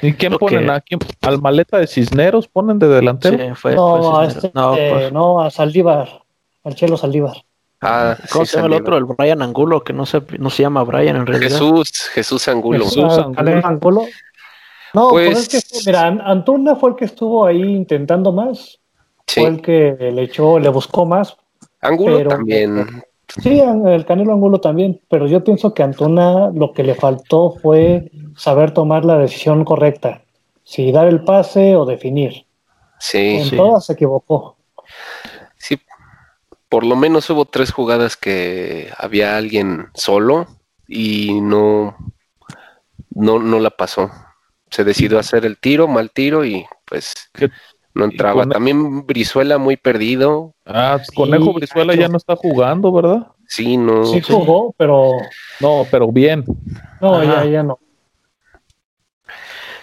[0.01, 0.95] ¿Y quién ponen que- aquí?
[1.21, 3.37] ¿Al maleta de Cisneros ponen de delantero?
[3.37, 6.21] Sí, fue- no, fue a este, No, eh, pues, no, a Saldívar,
[6.63, 7.35] al Chelo Saldívar.
[7.81, 8.97] Ah, ¿Cómo sí, se llama el otro?
[8.97, 11.51] El Brian Angulo, que no se, no se llama Brian en realidad.
[11.51, 12.85] Jesús, Jesús Angulo.
[12.85, 13.03] Jesús.
[13.09, 13.29] Ah,
[13.65, 14.05] Angulo.
[14.93, 18.79] No, Pues- pues, es que, mira, An- Antuna fue el que estuvo ahí intentando más,
[19.27, 21.35] Sí, fue el que le echó, le buscó más.
[21.81, 23.03] Angulo pero- también.
[23.43, 27.51] Sí, el Canelo Angulo también, pero yo pienso que a Antuna lo que le faltó
[27.61, 30.23] fue saber tomar la decisión correcta,
[30.63, 32.47] si dar el pase o definir.
[32.99, 33.55] Sí, En sí.
[33.55, 34.57] todas se equivocó.
[35.57, 35.79] sí.
[36.69, 40.47] Por lo menos hubo tres jugadas que había alguien solo
[40.87, 41.95] y no,
[43.11, 44.09] no, no la pasó.
[44.71, 47.49] Se decidió hacer el tiro, mal tiro y pues ¿Qué-
[47.93, 48.45] no entraba.
[48.47, 50.53] También Brizuela muy perdido.
[50.65, 53.27] Ah, Conejo Sí, Brizuela ya no está jugando, ¿verdad?
[53.47, 54.05] Sí, no.
[54.05, 55.17] Sí jugó, pero
[55.59, 56.45] No, pero bien.
[57.01, 57.43] no, Ajá.
[57.43, 57.79] ya, ya no.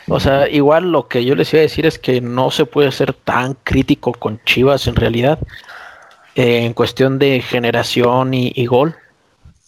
[0.09, 2.93] O sea, igual lo que yo les iba a decir es que no se puede
[2.93, 5.41] ser tan crítico con Chivas en realidad,
[6.37, 8.95] eh, en cuestión de generación y, y gol,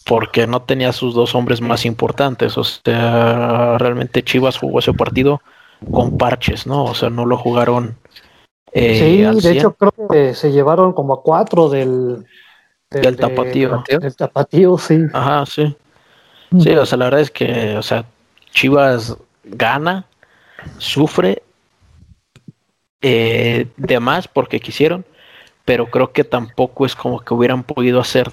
[0.06, 2.56] porque no tenía sus dos hombres más importantes.
[2.56, 5.42] O sea, realmente Chivas jugó ese partido
[5.90, 6.84] con parches, ¿no?
[6.84, 7.96] O sea, no lo jugaron.
[8.72, 9.56] Eh, sí, de 100.
[9.56, 12.26] hecho creo que se llevaron como a cuatro del...
[12.90, 13.84] Del de- tapatío.
[14.00, 14.98] Del tapatío, sí.
[15.12, 15.76] Ajá, sí.
[16.58, 18.06] Sí, o sea, la verdad es que, o sea,
[18.52, 20.06] Chivas gana,
[20.78, 21.42] sufre
[23.02, 25.04] eh, de más porque quisieron,
[25.64, 28.30] pero creo que tampoco es como que hubieran podido hacer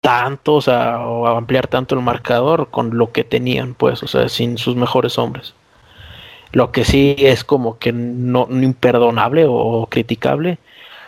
[0.00, 4.28] tanto, o sea, o ampliar tanto el marcador con lo que tenían, pues, o sea,
[4.28, 5.54] sin sus mejores hombres.
[6.52, 10.58] Lo que sí es como que no, no imperdonable o criticable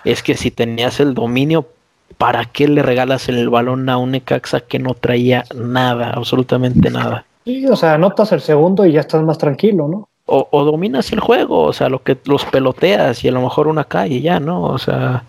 [0.05, 1.67] es que si tenías el dominio,
[2.19, 7.25] ¿para qué le regalas el balón a un Necaxa que no traía nada, absolutamente nada?
[7.45, 10.09] Sí, o sea, anotas el segundo y ya estás más tranquilo, ¿no?
[10.27, 13.69] O, o dominas el juego, o sea, lo que los peloteas y a lo mejor
[13.69, 14.63] una calle ya, ¿no?
[14.63, 15.25] O sea,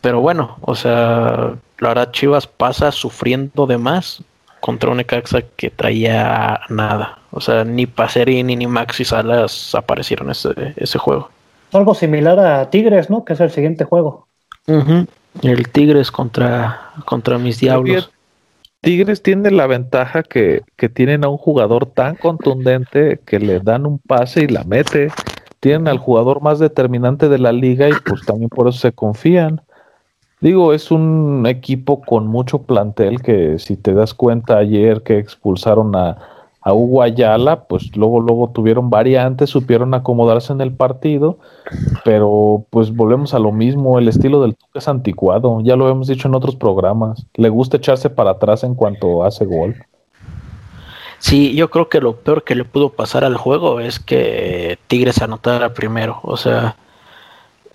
[0.00, 4.22] pero bueno, o sea, la verdad Chivas pasa sufriendo de más
[4.60, 7.18] contra un Necaxa que traía nada.
[7.30, 11.30] O sea, ni Pacerini ni Maxi Salas aparecieron ese, ese juego.
[11.72, 13.24] Algo similar a Tigres, ¿no?
[13.24, 14.26] Que es el siguiente juego.
[14.66, 18.10] El Tigres contra, contra mis diablos.
[18.80, 23.86] Tigres tiene la ventaja que, que tienen a un jugador tan contundente que le dan
[23.86, 25.10] un pase y la mete.
[25.60, 29.60] Tienen al jugador más determinante de la liga y pues también por eso se confían.
[30.40, 35.96] Digo, es un equipo con mucho plantel que si te das cuenta ayer que expulsaron
[35.96, 36.16] a,
[36.60, 41.38] a Hugo Ayala, pues luego, luego tuvieron variantes, supieron acomodarse en el partido,
[42.04, 46.06] pero pues volvemos a lo mismo, el estilo del Tuca es anticuado, ya lo hemos
[46.06, 49.76] dicho en otros programas, le gusta echarse para atrás en cuanto hace gol.
[51.18, 55.20] Sí, yo creo que lo peor que le pudo pasar al juego es que Tigres
[55.20, 56.20] anotara primero.
[56.22, 56.76] O sea,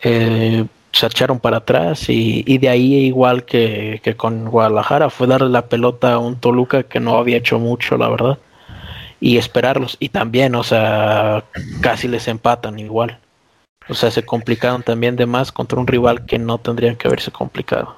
[0.02, 5.27] eh, se echaron para atrás y, y de ahí igual que, que con Guadalajara fue
[5.27, 8.38] darle la pelota a un Toluca que no había hecho mucho, la verdad.
[9.19, 9.97] Y esperarlos.
[9.99, 11.45] Y también, o sea,
[11.82, 13.19] casi les empatan igual.
[13.89, 17.32] O sea, se complicaron también de más contra un rival que no tendrían que haberse
[17.32, 17.95] complicado.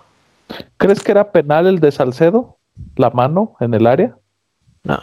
[0.78, 2.58] ¿Crees que era penal el de Salcedo?
[2.96, 4.16] ¿La mano en el área?
[4.84, 5.00] No.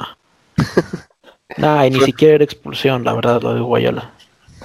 [1.58, 4.10] No, y ni siquiera era expulsión, la verdad, lo de Guayala.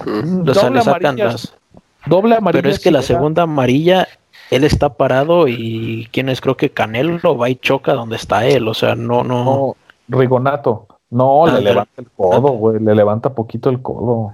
[0.06, 0.48] Mm.
[0.48, 1.57] O sea, le sacan las,
[2.06, 2.62] Doble amarilla.
[2.62, 3.08] Pero es que sí la era.
[3.08, 4.08] segunda amarilla,
[4.52, 8.68] él está parado y quién es, creo que Canelo va y choca donde está él.
[8.68, 9.44] O sea, no, no.
[9.44, 9.76] No,
[10.08, 10.88] Rigonato.
[11.10, 12.80] No, Ah, le levanta el codo, güey.
[12.82, 14.34] Le levanta poquito el codo.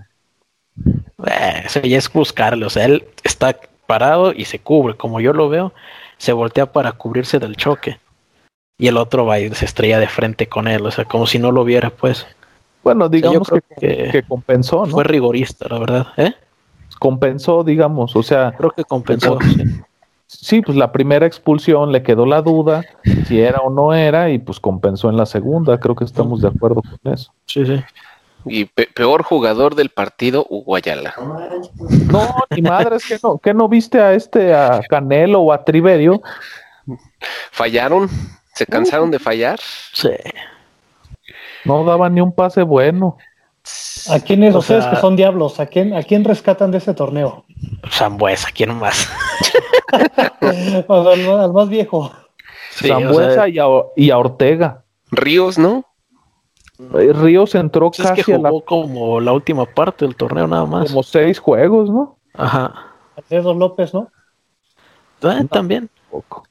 [1.26, 2.66] Eh, eso ya es buscarle.
[2.66, 4.96] O sea, él está parado y se cubre.
[4.96, 5.74] Como yo lo veo,
[6.18, 8.00] se voltea para cubrirse del choque.
[8.78, 10.86] Y el otro va y se estrella de frente con él.
[10.86, 12.26] O sea, como si no lo viera, pues.
[12.84, 13.50] Bueno, digamos
[13.80, 14.92] que que compensó, ¿no?
[14.92, 16.08] Fue rigorista, la verdad.
[16.18, 16.34] ¿Eh?
[17.04, 18.16] Compensó, digamos.
[18.16, 19.38] O sea, Creo que compensó.
[20.26, 20.62] sí.
[20.62, 22.86] pues la primera expulsión le quedó la duda
[23.28, 25.78] si era o no era y pues compensó en la segunda.
[25.82, 27.34] Creo que estamos de acuerdo con eso.
[27.46, 27.84] Sí, sí.
[28.46, 31.14] Y pe- peor jugador del partido, Hugo Ayala.
[32.10, 35.64] No, ni madre, es que no, que no viste a este, a Canelo o a
[35.66, 36.22] Triverio.
[37.52, 38.10] ¿Fallaron?
[38.54, 39.60] ¿Se cansaron de fallar?
[39.94, 40.10] Sí.
[41.66, 43.18] No daban ni un pase bueno.
[44.10, 45.60] ¿A quiénes O ustedes sea- que son diablos?
[45.60, 47.46] ¿A quién, ¿A quién rescatan de ese torneo?
[47.90, 49.10] Zambuesa, ¿quién más?
[50.88, 52.12] O sea, al, más- al más viejo.
[52.72, 54.84] Sí, o sea, y, a, y a Ortega.
[55.12, 55.86] Ríos, ¿no?
[56.96, 60.16] Eh, Ríos entró pues es que casi a la- jugó como la última parte del
[60.16, 60.90] torneo nada más.
[60.90, 62.18] como seis juegos, ¿no?
[62.34, 62.74] Ajá.
[63.16, 64.10] Alfredo López, ¿no?
[65.22, 65.90] Ah, También.
[66.10, 66.44] Poco.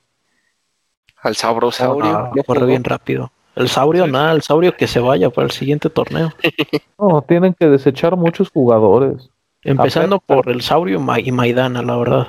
[1.20, 2.16] Al Sabrosaurio.
[2.16, 3.30] Ah, corre bien rápido.
[3.54, 6.30] El Saurio, nada, el Saurio que se vaya para el siguiente torneo.
[6.98, 9.28] No, tienen que desechar muchos jugadores.
[9.64, 12.28] Empezando por el Saurio Ma- y Maidana, la verdad.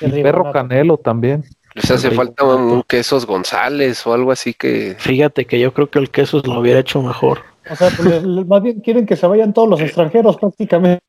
[0.00, 1.44] El perro Canelo también.
[1.74, 4.96] Les hace falta un quesos González o algo así que.
[4.98, 7.40] Fíjate que yo creo que el queso lo hubiera hecho mejor.
[7.70, 11.02] O sea, pues, le- le- más bien quieren que se vayan todos los extranjeros prácticamente.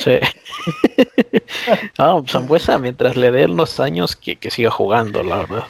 [0.00, 0.18] Sí.
[1.98, 5.64] ah, Zambuesa, mientras le dé los años, que, que siga jugando, la verdad.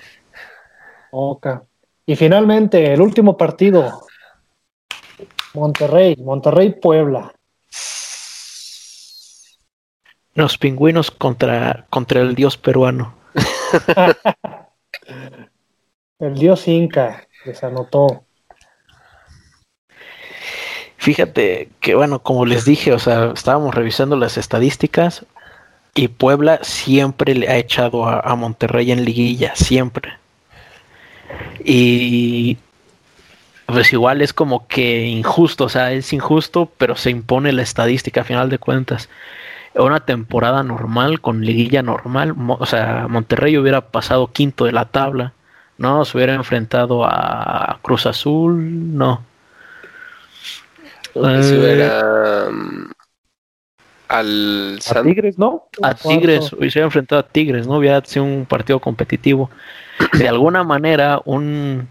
[1.12, 1.62] Oca.
[2.06, 4.02] Y finalmente, el último partido.
[5.54, 7.32] Monterrey, Monterrey Puebla.
[10.34, 13.14] Los pingüinos contra, contra el dios peruano.
[16.20, 18.24] El dios Inca les anotó.
[20.96, 25.26] Fíjate que, bueno, como les dije, o sea, estábamos revisando las estadísticas
[25.94, 30.14] y Puebla siempre le ha echado a, a Monterrey en liguilla, siempre.
[31.64, 32.58] Y
[33.66, 38.20] pues igual es como que injusto, o sea, es injusto, pero se impone la estadística
[38.20, 39.08] a final de cuentas.
[39.74, 45.32] Una temporada normal, con liguilla normal, o sea, Monterrey hubiera pasado quinto de la tabla,
[45.78, 46.04] ¿no?
[46.04, 49.24] Se hubiera enfrentado a Cruz Azul, no.
[51.14, 51.26] Eso
[51.66, 52.50] Eh, era.
[52.50, 52.90] mm,
[54.08, 55.64] al A San- Tigres, ¿no?
[55.82, 55.94] a.
[55.94, 57.78] Tigres, hubiese enfrentado a Tigres, ¿no?
[57.78, 59.50] Hubiera sido un partido competitivo.
[60.12, 61.88] De alguna manera, un,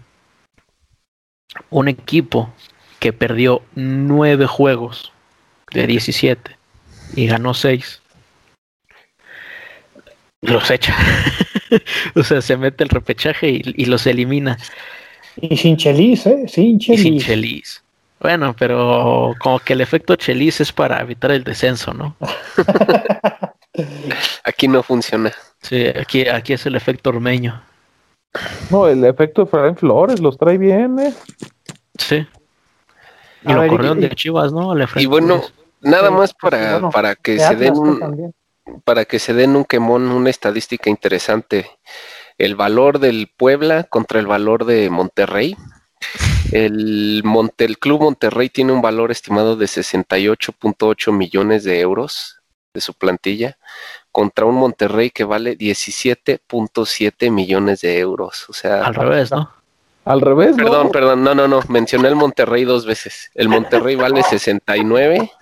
[1.70, 2.52] un equipo
[2.98, 5.12] que perdió nueve juegos
[5.72, 6.56] de 17
[7.16, 8.00] y ganó seis,
[10.42, 10.94] los echa.
[12.14, 14.58] o sea, se mete el repechaje y, y los elimina.
[15.36, 16.44] Y sin Chelis, ¿eh?
[16.46, 17.26] Sin Y sin Chelis.
[17.26, 17.84] Chelis.
[18.20, 22.16] Bueno, pero como que el efecto Chelis es para evitar el descenso, ¿no?
[24.44, 25.32] Aquí no funciona.
[25.60, 27.60] Sí, aquí, aquí es el efecto ormeño.
[28.70, 31.14] No, el efecto de Fran Flores los trae bien, ¿eh?
[31.98, 32.26] Sí.
[33.44, 34.72] Y A lo ver, y- corrieron y- de Chivas, ¿no?
[34.72, 35.54] Al Y bueno, Flores.
[35.80, 38.34] nada Sí, más sí, para, bueno, para que se den pues, un, también.
[38.84, 41.70] para que se den un quemón, una estadística interesante.
[42.38, 45.56] El valor del Puebla contra el valor de Monterrey.
[46.52, 52.40] El, Monte, el Club Monterrey tiene un valor estimado de 68.8 millones de euros
[52.74, 53.56] de su plantilla
[54.14, 58.48] contra un Monterrey que vale 17.7 millones de euros.
[58.48, 59.50] O sea, Al revés, ¿no?
[60.04, 60.62] Al revés, ¿no?
[60.62, 63.32] perdón, perdón, no, no, no, mencioné el Monterrey dos veces.
[63.34, 65.32] El Monterrey vale 69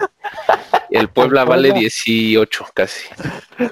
[0.88, 1.80] y el Puebla vale Puebla.
[1.80, 3.08] 18 casi.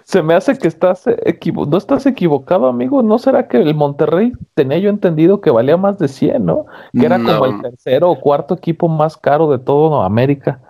[0.05, 3.03] Se me hace que estás equivo no estás equivocado, amigo.
[3.03, 6.67] ¿No será que el Monterrey tenía yo entendido que valía más de 100, ¿no?
[6.93, 10.61] Que era como el tercero o cuarto equipo más caro de todo América.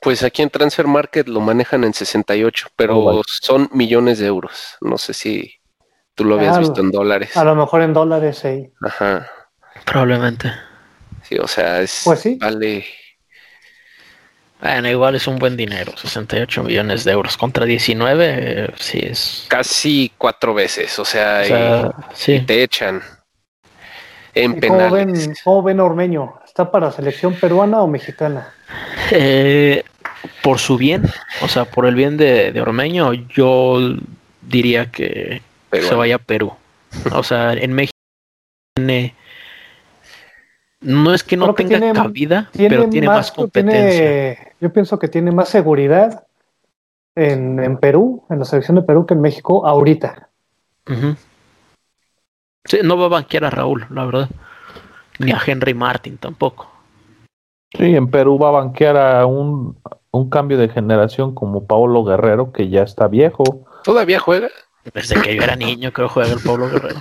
[0.00, 3.22] Pues aquí en Transfer Market lo manejan en 68, pero Oh, vale.
[3.26, 4.76] son millones de euros.
[4.80, 5.54] No sé si
[6.14, 7.36] tú lo habías visto en dólares.
[7.36, 8.70] A lo mejor en dólares, sí.
[8.82, 9.26] Ajá.
[9.84, 10.52] Probablemente.
[11.22, 12.36] Sí, o sea, es Pues sí.
[12.40, 12.84] vale.
[14.60, 18.24] Bueno, igual es un buen dinero, 68 millones de euros contra 19,
[18.64, 19.46] eh, sí es.
[19.48, 20.98] casi cuatro veces.
[20.98, 22.40] O sea, O y- sea, y sí.
[22.40, 23.00] te echan
[24.34, 25.40] en ¿Y ¿Cómo ven, penales.
[25.44, 26.40] ¿Cómo ven a Ormeño?
[26.58, 28.48] ¿Está para selección peruana o mexicana?
[29.12, 29.84] Eh,
[30.42, 31.04] por su bien,
[31.40, 33.78] o sea, por el bien de, de Ormeño, yo
[34.42, 35.40] diría que
[35.70, 36.52] se vaya a Perú.
[37.12, 37.92] O sea, en México
[38.74, 39.14] tiene.
[40.80, 43.80] No es que no Creo que tenga tiene- cabida, pero tiene más, competencia.
[43.92, 46.24] tiene- yo pienso que tiene más seguridad
[47.14, 50.28] en, en Perú, en la selección de Perú, que en México ahorita.
[52.64, 54.28] Sí, no va a banquear a Raúl, la verdad.
[55.18, 56.68] Ni a Henry Martin tampoco.
[57.76, 59.76] Sí, en Perú va a banquear a un,
[60.10, 63.44] un cambio de generación como Paulo Guerrero, que ya está viejo,
[63.84, 64.48] todavía juega.
[64.94, 66.98] Desde que yo era niño creo que juega el Pablo Guerrero.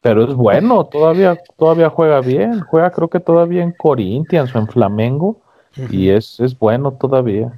[0.00, 2.60] pero es bueno, todavía, todavía juega bien.
[2.60, 5.40] Juega creo que todavía en Corinthians o en Flamengo,
[5.90, 7.52] y es, es bueno todavía.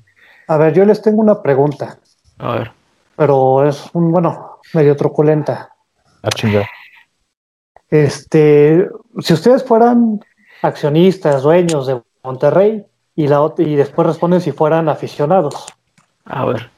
[0.48, 1.98] A ver, yo les tengo una pregunta,
[2.38, 2.72] A ver.
[3.16, 5.70] pero es un, bueno, medio truculenta.
[6.22, 6.66] A chingar.
[7.88, 8.88] Este,
[9.20, 10.24] si ustedes fueran
[10.62, 12.84] accionistas, dueños de Monterrey,
[13.14, 15.66] y, la, y después responden si fueran aficionados,
[16.24, 16.70] A ver.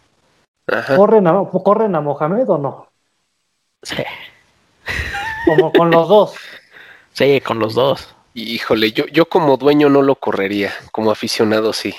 [0.67, 0.97] Ajá.
[0.97, 2.89] ¿corren a, ¿corren a Mohamed o no?
[3.83, 4.03] Sí.
[5.45, 6.35] Como con los dos.
[7.13, 8.17] Sí, con los dos.
[8.33, 11.95] Híjole, yo, yo como dueño no lo correría, como aficionado sí.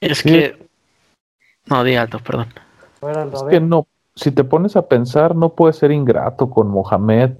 [0.00, 0.30] Es Sí.
[0.30, 0.68] que.
[1.66, 2.52] No, di alto, perdón.
[3.32, 7.32] Es que no, si te pones a pensar, no puedes ser ingrato con Mohamed.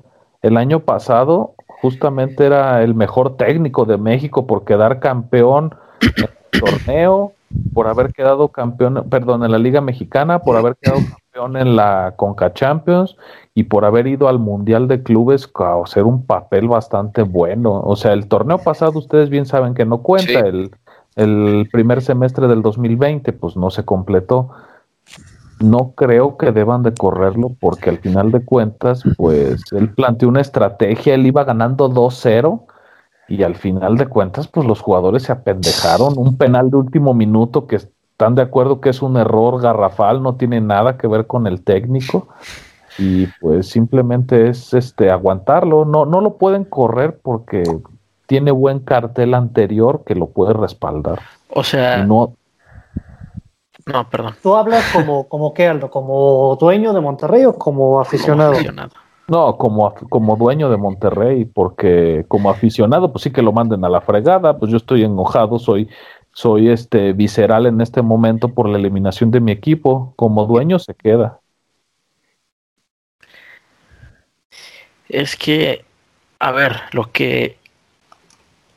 [0.43, 6.61] El año pasado justamente era el mejor técnico de México por quedar campeón en el
[6.61, 7.33] torneo,
[7.73, 12.15] por haber quedado campeón, perdón, en la Liga Mexicana, por haber quedado campeón en la
[12.17, 13.17] Conca Champions
[13.55, 17.81] y por haber ido al Mundial de Clubes a hacer un papel bastante bueno.
[17.81, 20.71] O sea, el torneo pasado ustedes bien saben que no cuenta, el,
[21.17, 24.51] el primer semestre del 2020 pues no se completó.
[25.61, 30.41] No creo que deban de correrlo porque al final de cuentas pues él planteó una
[30.41, 32.63] estrategia, él iba ganando 2-0
[33.29, 37.67] y al final de cuentas pues los jugadores se apendejaron, un penal de último minuto
[37.67, 41.47] que están de acuerdo que es un error garrafal, no tiene nada que ver con
[41.47, 42.29] el técnico
[42.99, 47.63] y pues simplemente es este aguantarlo, no, no lo pueden correr porque
[48.27, 51.21] tiene buen cartel anterior que lo puede respaldar.
[51.51, 52.35] O sea, no,
[53.89, 54.35] no, perdón.
[54.43, 55.91] ¿Tú hablas como, como qué, Aldo?
[55.91, 58.51] ¿Como dueño de Monterrey o como aficionado?
[58.51, 58.91] Como aficionado.
[59.29, 63.89] No, como, como dueño de Monterrey, porque como aficionado, pues sí que lo manden a
[63.89, 65.89] la fregada, pues yo estoy enojado, soy,
[66.33, 70.13] soy este visceral en este momento por la eliminación de mi equipo.
[70.17, 71.41] Como dueño se queda.
[75.09, 75.85] Es que,
[76.39, 77.57] a ver, lo que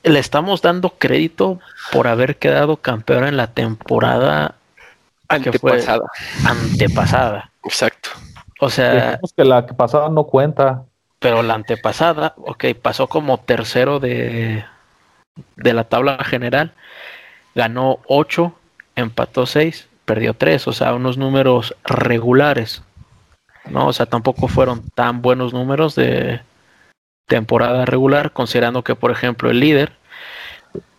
[0.03, 1.59] le estamos dando crédito
[1.91, 4.55] por haber quedado campeón en la temporada
[5.35, 6.05] antepasada.
[6.45, 7.51] antepasada.
[7.63, 8.09] Exacto.
[8.59, 10.83] O sea, Digamos que la pasada no cuenta.
[11.19, 14.63] pero la antepasada, ok, pasó como tercero de,
[15.55, 16.73] de la tabla general,
[17.55, 18.53] ganó 8,
[18.95, 22.83] empató 6, perdió 3, o sea, unos números regulares.
[23.69, 23.87] ¿no?
[23.87, 26.41] O sea, tampoco fueron tan buenos números de
[27.27, 29.93] temporada regular, considerando que, por ejemplo, el líder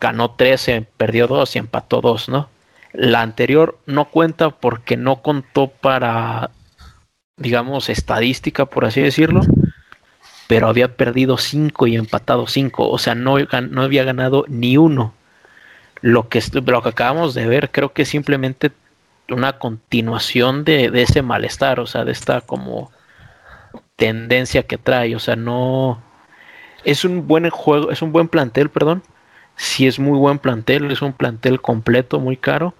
[0.00, 2.48] ganó 13, perdió 2 y empató 2, ¿no?
[2.92, 6.50] La anterior no cuenta porque no contó para,
[7.36, 9.42] digamos, estadística, por así decirlo,
[10.46, 15.14] pero había perdido 5 y empatado 5, o sea, no, no había ganado ni uno.
[16.02, 18.72] Lo que, lo que acabamos de ver creo que es simplemente
[19.30, 22.90] una continuación de, de ese malestar, o sea, de esta como
[23.96, 26.02] tendencia que trae, o sea, no
[26.84, 29.02] es un buen juego, es un buen plantel, perdón.
[29.56, 32.74] Sí es muy buen plantel, es un plantel completo, muy caro,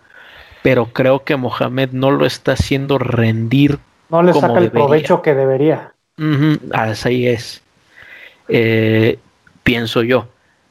[0.62, 3.78] pero creo que Mohamed no lo está haciendo rendir.
[4.10, 4.86] No le como saca el debería.
[4.86, 5.94] provecho que debería.
[6.18, 7.62] Ujú, así es.
[8.48, 9.18] Eh,
[9.62, 10.28] pienso yo.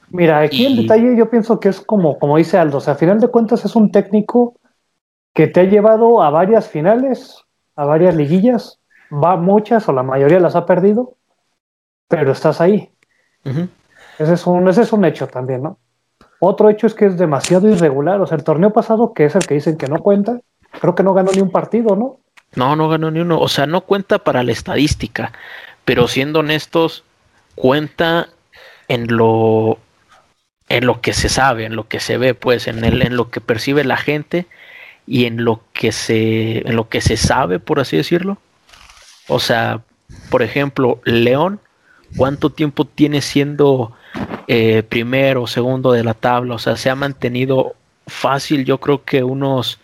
[0.10, 2.94] Mira, aquí el Y- detalle yo pienso que es como, como dice Aldo, o sea,
[2.94, 4.56] a final de cuentas es un técnico
[5.34, 7.38] que te ha llevado a varias finales,
[7.76, 8.80] a varias liguillas,
[9.12, 11.16] va muchas o la mayoría las ha perdido,
[12.10, 12.92] pero estás ahí.
[14.20, 15.80] Ese es un, ese es un hecho también, ¿no?
[16.44, 19.46] Otro hecho es que es demasiado irregular, o sea, el torneo pasado, que es el
[19.46, 20.40] que dicen que no cuenta,
[20.80, 22.18] creo que no ganó ni un partido, ¿no?
[22.56, 23.40] No, no ganó ni uno.
[23.40, 25.34] O sea, no cuenta para la estadística,
[25.86, 27.04] pero siendo honestos,
[27.54, 28.28] cuenta
[28.88, 29.78] en lo
[30.68, 33.30] en lo que se sabe, en lo que se ve, pues, en el, en lo
[33.30, 34.48] que percibe la gente
[35.06, 38.40] y en lo que se, en lo que se sabe, por así decirlo.
[39.28, 39.82] O sea,
[40.32, 41.60] por ejemplo, León,
[42.16, 43.94] ¿cuánto tiempo tiene siendo
[44.48, 46.56] eh, primero o segundo de la tabla?
[46.56, 47.76] O sea, se ha mantenido
[48.08, 49.80] fácil, yo creo que unos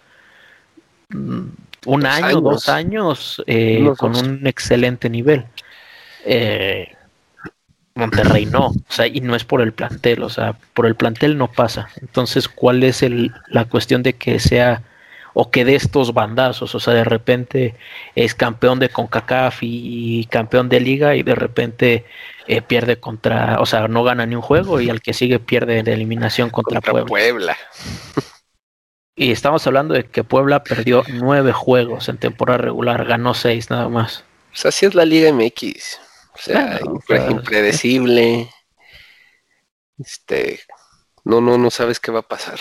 [1.10, 1.42] mm,
[1.86, 2.44] un Dos año, años.
[2.44, 5.46] dos años eh, con un excelente nivel.
[6.26, 6.90] Eh,
[7.96, 11.38] Monterrey no, o sea, y no es por el plantel, o sea, por el plantel
[11.38, 11.90] no pasa.
[12.02, 14.84] Entonces, ¿cuál es el, la cuestión de que sea
[15.40, 17.76] o que de estos bandazos, o sea, de repente
[18.16, 22.06] es campeón de CONCACAF y, campeón de liga y de repente
[22.48, 25.84] eh, pierde contra, o sea, no gana ni un juego y al que sigue pierde
[25.84, 27.08] de eliminación contra, Contra Puebla.
[27.08, 27.58] Puebla.
[29.16, 33.90] Y estamos hablando de que Puebla perdió nueve juegos en temporada regular, ganó seis nada
[33.90, 34.24] más.
[34.50, 36.00] Pues así es la Liga MX.
[36.34, 37.32] O sea, Claro, impre- claro.
[37.32, 38.50] impredecible.
[40.00, 40.62] Este,
[41.24, 42.58] no, no, no sabes qué va a pasar.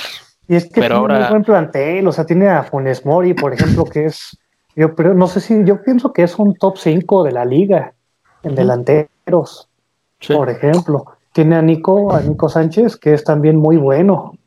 [0.49, 3.35] Y es que Pero tiene ahora- muy buen plantel, o sea, tiene a Funes Mori,
[3.35, 4.39] por ejemplo, que es,
[4.77, 7.93] yo pero no sé si, yo pienso que es un top 5 de la liga
[8.43, 9.69] en delanteros,
[10.21, 10.33] Sí.
[10.35, 11.05] por ejemplo.
[11.33, 14.39] Tiene a Nico, a Nico Sánchez, que es también muy bueno.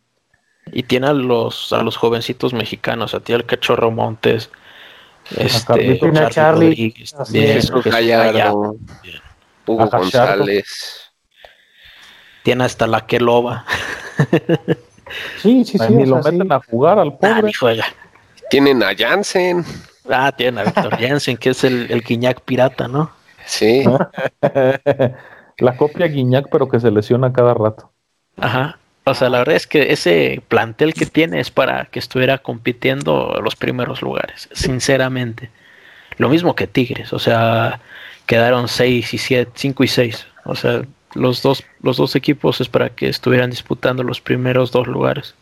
[0.72, 4.50] Y tiene a los, a los jovencitos mexicanos, a ti el Cachorro Montes,
[5.38, 5.96] este.
[5.96, 7.66] Tiene a Charlie, Rodríguez, así también, es.
[7.70, 8.76] Jesús Gallardo, Gallardo.
[9.68, 9.88] Hugo.
[9.88, 11.12] González.
[12.44, 13.66] tiene hasta la que loba.
[15.42, 15.94] Sí, sí, sí.
[15.94, 16.38] ni lo sea, sí.
[16.38, 17.52] meten a jugar al Ah, pobre.
[17.54, 17.86] juega.
[18.50, 19.64] Tienen a Jansen.
[20.10, 23.12] Ah, tiene a Víctor Jensen, que es el, el Guiñac pirata, ¿no?
[23.46, 23.84] Sí.
[25.58, 27.92] la copia Guiñac, pero que se lesiona cada rato.
[28.38, 28.78] Ajá.
[29.06, 33.40] O sea, la verdad es que ese plantel que tiene es para que estuviera compitiendo
[33.44, 35.50] los primeros lugares, sinceramente.
[36.18, 37.80] Lo mismo que Tigres, o sea,
[38.28, 40.28] quedaron 6 y 7, 5 y 6.
[40.46, 40.82] O sea,
[41.16, 45.36] los dos, los dos equipos es para que estuvieran disputando los primeros dos lugares.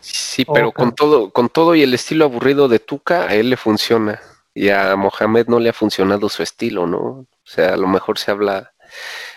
[0.00, 3.56] Sí, pero con todo, con todo y el estilo aburrido de Tuca, a él le
[3.56, 4.20] funciona.
[4.54, 6.98] y a Mohamed no le ha funcionado su estilo, ¿no?
[6.98, 8.72] O sea, a lo mejor se habla,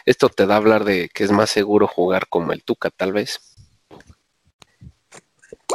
[0.05, 3.13] esto te da a hablar de que es más seguro jugar como el Tuca, tal
[3.13, 3.39] vez.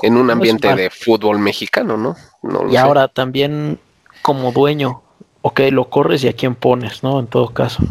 [0.02, 2.16] En un No es ambiente de fútbol mexicano, ¿no?
[2.42, 2.78] No lo Y sé.
[2.78, 3.80] ahora también
[4.22, 5.02] como dueño,
[5.42, 7.18] ok, lo corres y a quién pones, ¿no?
[7.20, 7.82] En todo caso.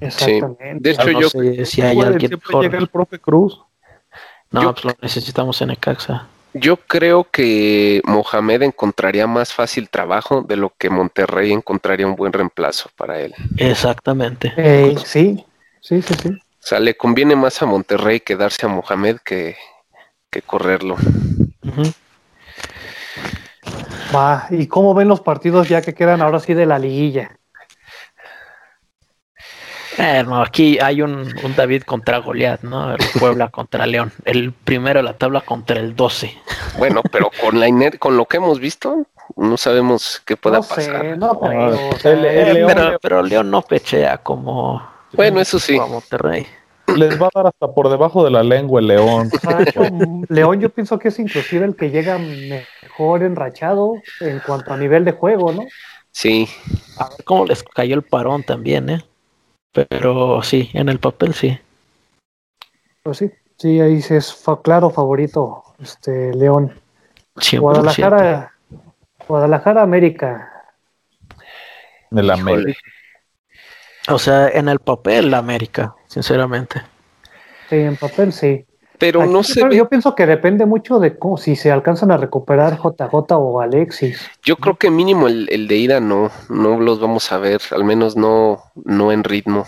[0.00, 0.76] Exactamente.
[0.80, 2.62] De hecho, no yo, sé si hay Puede, alguien mejor.
[2.64, 3.60] llega el profe Cruz.
[4.50, 6.26] No, yo- pues lo necesitamos en Necaxa.
[6.54, 12.32] yo creo que Mohamed encontraría más fácil trabajo de lo que Monterrey encontraría un buen
[12.32, 13.32] reemplazo para él.
[13.56, 14.52] Exactamente.
[14.56, 15.44] Eh, sí,
[15.80, 16.28] sí, sí, sí.
[16.30, 19.56] O sea, le conviene más a Monterrey quedarse a Mohamed que,
[20.30, 20.96] que correrlo.
[21.62, 21.82] Ujú.
[24.14, 27.36] Va, ¿y cómo ven los partidos ya que quedan ahora sí de la liguilla?
[30.02, 32.92] Eh, no, aquí hay un, un David contra Goliat, ¿no?
[32.94, 34.10] El Puebla contra León.
[34.24, 36.34] El primero de la tabla contra el 12.
[36.78, 40.62] Bueno, pero con la iner- con lo que hemos visto, no sabemos qué pueda no
[40.62, 41.00] pasar.
[41.02, 41.90] sé, no creo.
[41.90, 44.82] o sea, el- el León- pero, pero León no pechea como,
[45.12, 45.76] Bueno, eso sí.
[45.76, 46.46] como Monterrey.
[46.96, 49.30] Les va a dar hasta por debajo de la lengua el León.
[49.32, 49.82] o sea, de hecho,
[50.28, 55.04] León yo pienso que es inclusive el que llega mejor enrachado en cuanto a nivel
[55.04, 55.62] de juego, ¿no?
[56.10, 56.48] Sí,
[56.98, 59.04] A ver cómo les cayó el parón también, ¿eh?
[59.72, 61.58] Pero sí, en el papel sí.
[63.02, 66.72] Pues sí, sí, ahí sí es fa- claro favorito este León.
[67.40, 67.62] 100%.
[67.62, 68.54] Guadalajara,
[69.26, 70.64] Guadalajara, América.
[72.10, 72.32] El híjole.
[72.32, 72.80] América.
[74.08, 76.82] O sea, en el papel, la América, sinceramente.
[77.68, 78.66] Sí, en papel sí.
[79.00, 79.76] Pero Aquí no yo ve.
[79.76, 84.20] Yo pienso que depende mucho de cómo, si se alcanzan a recuperar JJ o Alexis.
[84.44, 87.82] Yo creo que mínimo el, el de ida no, no los vamos a ver, al
[87.82, 89.66] menos no, no en ritmo.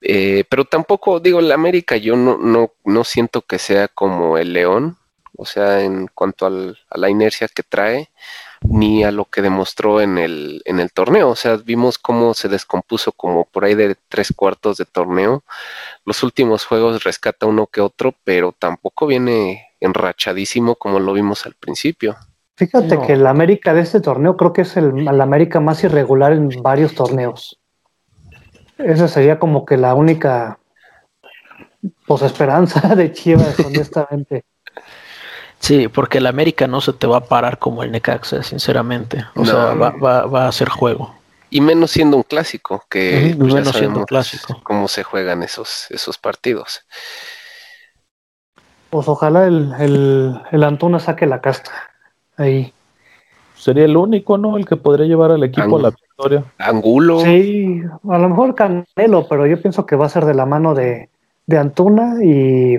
[0.00, 4.52] Eh, pero tampoco, digo, el América yo no, no, no siento que sea como el
[4.52, 4.98] León,
[5.36, 8.10] o sea, en cuanto al- a la inercia que trae,
[8.62, 11.28] ni a lo que demostró en el, en el torneo.
[11.30, 15.42] O sea, vimos cómo se descompuso como por ahí de tres cuartos de torneo.
[16.04, 21.54] Los últimos juegos rescata uno que otro, pero tampoco viene enrachadísimo como lo vimos al
[21.54, 22.16] principio.
[22.56, 23.06] Fíjate No.
[23.06, 26.48] que el América de este torneo creo que es el, el América más irregular en
[26.62, 27.58] varios torneos.
[28.78, 30.58] Esa sería como que la única
[32.06, 34.44] pues esperanza de Chivas, honestamente.
[35.60, 39.24] Sí, porque el América no se te va a parar como el Necaxa, sinceramente.
[39.34, 39.44] O No.
[39.46, 41.14] sea, va, va, va a hacer juego.
[41.50, 44.60] Y menos siendo un clásico, que Ujú, pues, ya menos siendo un clásico.
[44.62, 46.82] cómo se juegan esos, esos partidos.
[48.90, 51.70] Pues ojalá el, el, el Antuna saque la casta.
[52.36, 52.72] Ahí.
[53.56, 54.56] Sería el único, ¿no?
[54.56, 56.44] El que podría llevar al equipo a la victoria.
[56.58, 60.46] Angulo, Sí, a lo mejor Canelo, pero yo pienso que va a ser de la
[60.46, 61.08] mano de,
[61.46, 62.78] de Antuna y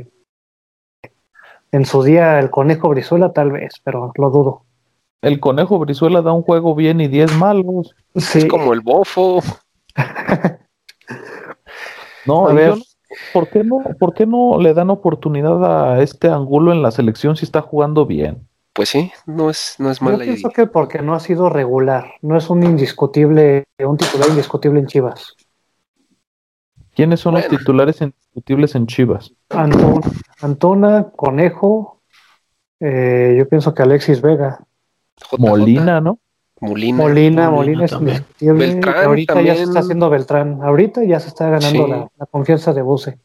[1.72, 4.64] en su día el Conejo Brizuela tal vez, pero lo dudo.
[5.22, 7.96] El conejo Brizuela da un juego bien y 10 malos.
[8.16, 9.42] Sí, es como el bofo.
[12.26, 12.70] No, A ver.
[12.72, 12.84] yo no-
[13.34, 17.36] ¿por qué no, por qué no le dan oportunidad a este Angulo en la selección
[17.36, 18.48] si está jugando bien?
[18.74, 20.52] Pues sí, no es, no es yo mala pienso idea.
[20.56, 25.36] que porque no ha sido regular, no es un indiscutible, un titular indiscutible en Chivas.
[26.98, 29.32] ¿Quiénes son los titulares indiscutibles en Chivas?
[29.52, 30.02] Antuna,
[30.42, 32.02] Antuna, Conejo,
[32.80, 34.60] eh, yo pienso que Alexis Vega,
[35.16, 36.18] JJ, Molina, ¿no?
[36.60, 36.98] Molina.
[36.98, 38.18] Molina, Molina es también.
[38.18, 38.66] indiscutible.
[38.66, 41.90] Beltrán ahorita ya se está haciendo Beltrán, ahorita ya se está ganando Sí.
[41.92, 43.20] la, la confianza de Buse.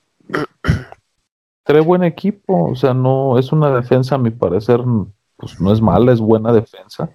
[1.65, 4.81] Trae buen equipo, o sea, no es una defensa, a mi parecer,
[5.39, 7.09] pues no es mala, es buena defensa,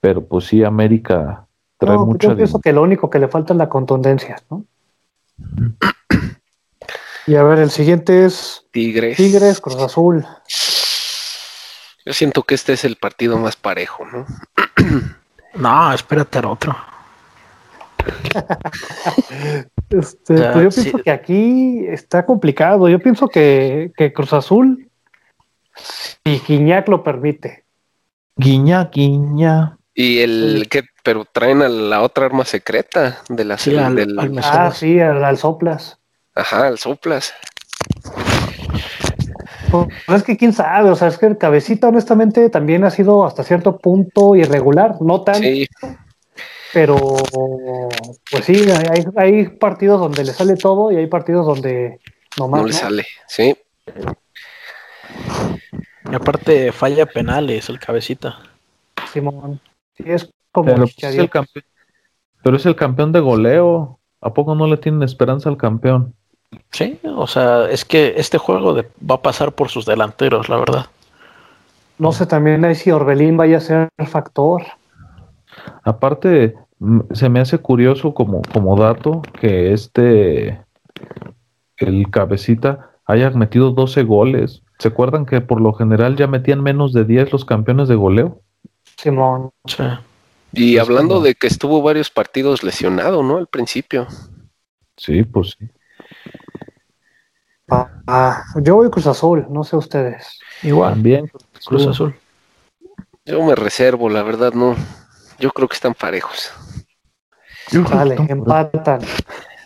[0.00, 1.46] pero pues sí, América
[1.78, 4.64] trae No, mucha yo pienso que lo único que le falta es la contundencia, ¿no?
[7.26, 9.16] Y a ver, el siguiente es Tigres.
[9.16, 10.26] Tigres, Cruz Azul.
[12.04, 14.26] Yo siento que este es el partido más parejo, ¿no?
[15.54, 16.76] No, espérate al otro.
[19.90, 20.80] Este, pues yo sí.
[20.82, 22.88] pienso que aquí está complicado.
[22.88, 24.90] Yo pienso que, que Cruz Azul,
[25.76, 27.64] si Guiñac lo permite.
[28.36, 29.78] guiña, guiña.
[29.94, 34.18] Y el que, pero traen a la otra arma secreta de la Sí, al- del,
[34.18, 35.98] al Ah, sí, al, al Soplas.
[36.34, 37.32] ajá, al soplas.
[39.70, 39.88] Pues
[40.20, 43.42] es que quién sabe, o sea, es que el cabecita honestamente también ha sido hasta
[43.44, 45.66] cierto punto irregular, no tan, Sí,
[46.72, 46.96] pero
[48.30, 52.00] pues sí, hay, hay partidos donde le sale todo y hay partidos donde
[52.38, 52.78] nomás no le no.
[52.78, 53.56] sale, sí.
[56.10, 58.38] Y aparte falla penales el cabecita.
[59.12, 59.60] Simón.
[59.96, 60.28] Sí, es
[60.62, 61.22] Pero, pues, es Chicharito.
[61.22, 61.64] el campeón,
[62.42, 63.98] pero es el campeón de goleo.
[64.20, 66.14] ¿A poco no le tienen esperanza al campeón?
[66.70, 70.56] Sí, o sea, es que este juego de- va a pasar por sus delanteros, la
[70.56, 70.86] verdad.
[71.98, 74.62] No sé también ahí si Orbelín vaya a ser factor.
[75.82, 76.54] Aparte,
[77.12, 80.60] se me hace curioso como, como dato que este,
[81.76, 84.62] el cabecita, haya metido 12 goles.
[84.78, 88.40] ¿Se acuerdan que por lo general ya metían menos de 10 los campeones de goleo?
[88.96, 89.50] Simón.
[89.66, 89.82] Sí.
[90.54, 93.36] Y Es hablando como- de que estuvo varios partidos lesionado, ¿no?
[93.38, 94.06] Al principio.
[94.96, 95.68] Sí, pues sí.
[97.70, 100.38] Ah, ah, yo voy Cruz Azul, no sé ustedes.
[100.62, 101.30] Igual, También.
[101.64, 102.14] Cruz Azul.
[103.24, 104.76] Yo me reservo, la verdad, no.
[105.38, 106.52] Yo creo que están parejos.
[107.72, 109.00] Vale, empatan.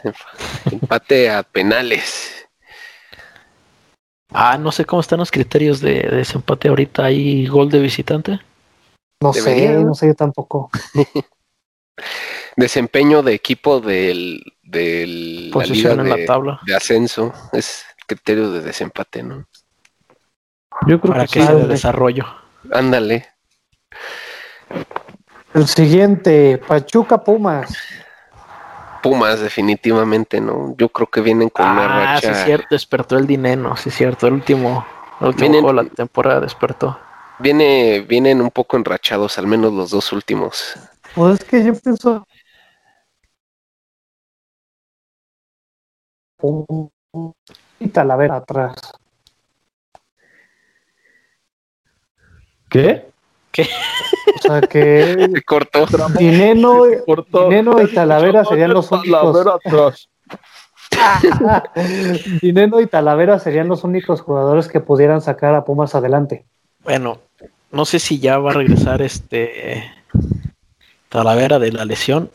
[0.71, 2.47] Empate a penales.
[4.31, 7.05] Ah, no sé cómo están los criterios de, de desempate ahorita.
[7.07, 8.39] ¿Hay gol de visitante?
[9.21, 9.95] No Debería, sé, ¿no?
[9.95, 10.71] sé yo tampoco.
[12.57, 16.61] Desempeño de equipo del, del la liga Posición en de, la tabla.
[16.67, 17.33] de ascenso.
[17.53, 19.47] Es criterio de desempate, ¿no?
[20.87, 22.25] Yo creo Para que que sea de desarrollo.
[22.73, 23.27] Ándale.
[25.55, 27.77] El siguiente, Pachuca Pumas.
[29.03, 30.75] Pumas, definitivamente, ¿no?
[30.77, 32.39] Yo creo que vienen con una Ah, sí, racha.
[32.41, 32.67] es cierto.
[32.71, 33.77] Despertó el dinero.
[33.77, 34.27] Sí, es cierto.
[34.27, 34.87] El último,
[35.21, 36.99] el último Vienen- juego de la temporada despertó.
[37.41, 40.75] Viene, vienen un poco enrachados, al menos los dos últimos.
[41.15, 42.27] Pues es que yo pienso.
[46.43, 46.91] Un-
[47.81, 48.75] Y Talavera atrás.
[52.69, 53.09] ¿Qué?
[54.37, 55.87] O sea que Se cortó.
[56.19, 57.45] Dineno, Cortó.
[57.49, 59.33] Dineno y Talavera serían los únicos.
[59.33, 60.09] Talavera atrás.
[62.43, 66.47] Dineno y Talavera serían los únicos jugadores que pudieran sacar a Pumas adelante.
[66.85, 67.19] Bueno,
[67.71, 69.85] no sé si ya va a regresar este
[71.09, 72.31] Talavera de la lesión.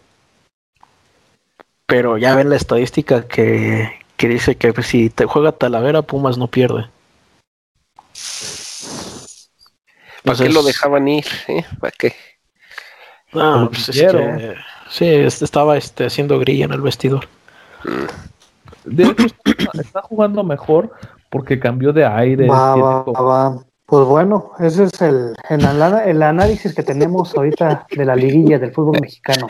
[1.85, 6.47] Pero ya ven la estadística que, que dice que si te juega Talavera, Pumas no
[6.47, 6.87] pierde.
[10.23, 11.25] ¿Para qué lo dejaban ir?
[11.47, 11.65] eh?
[11.79, 12.15] ¿Para qué?
[13.33, 14.55] No, pues es que-
[14.89, 17.27] sí, este estaba este, haciendo grilla en el vestidor.
[17.83, 18.05] Mm.
[18.85, 19.25] De hecho,
[19.73, 20.91] está, jugando mejor
[21.29, 22.47] porque cambió de aire.
[22.47, 23.63] Va, tiene va, como- va.
[23.93, 28.97] Pues bueno, ese es el, el, análisis que tenemos ahorita de la liguilla del fútbol
[28.99, 29.45] mexicano.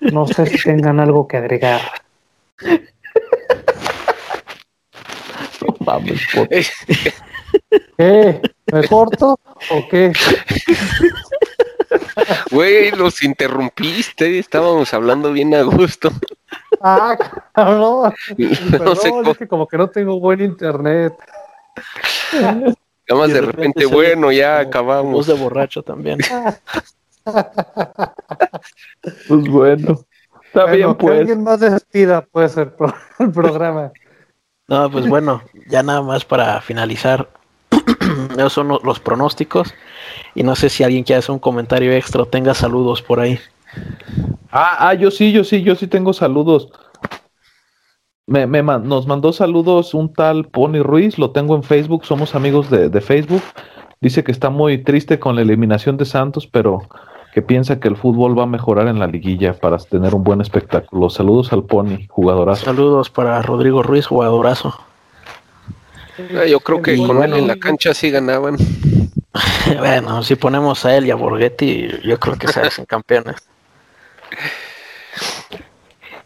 [0.00, 1.80] No sé si tengan algo que agregar.
[6.34, 6.66] Por- Eh,
[7.96, 8.42] ¿Qué?
[8.70, 10.12] ¿Me corto o qué?
[12.50, 14.40] Güey, los interrumpiste.
[14.40, 16.10] Estábamos hablando bien a gusto.
[16.82, 17.16] Ah,
[17.54, 18.12] cabrón.
[18.84, 21.14] No sé es que como que no tengo buen internet.
[23.08, 25.26] Nada más de de repente bueno, ya acabamos.
[25.26, 26.18] de borracho también.
[29.28, 30.00] Pues bueno.
[30.44, 31.20] Está Bueno, bien, que pues.
[31.20, 33.92] alguien más despida pues el, pro- el programa.
[34.68, 37.28] No, pues bueno, ya nada más para finalizar.
[38.36, 39.74] Esos son lo- los pronósticos.
[40.34, 43.38] Y no sé si alguien quiere hacer un comentario extra o tenga saludos por ahí.
[44.50, 46.68] Ah, ah, yo sí, yo sí, yo sí tengo saludos.
[48.26, 52.34] Me, me man- nos mandó saludos un tal Pony Ruiz, lo tengo en Facebook, somos
[52.34, 53.42] amigos de, de Facebook.
[54.00, 56.82] Dice que está muy triste con la eliminación de Santos, pero
[57.34, 60.40] que piensa que el fútbol va a mejorar en la liguilla para tener un buen
[60.40, 61.08] espectáculo.
[61.10, 62.64] Saludos al Pony, jugadorazo.
[62.64, 64.74] Saludos para Rodrigo Ruiz, jugadorazo.
[66.36, 67.36] Ah, Yo creo que Y con bueno.
[67.36, 68.56] él en la cancha sí ganaban.
[69.78, 73.36] bueno, si ponemos a él y a Borghetti, yo creo que se hacen campeones.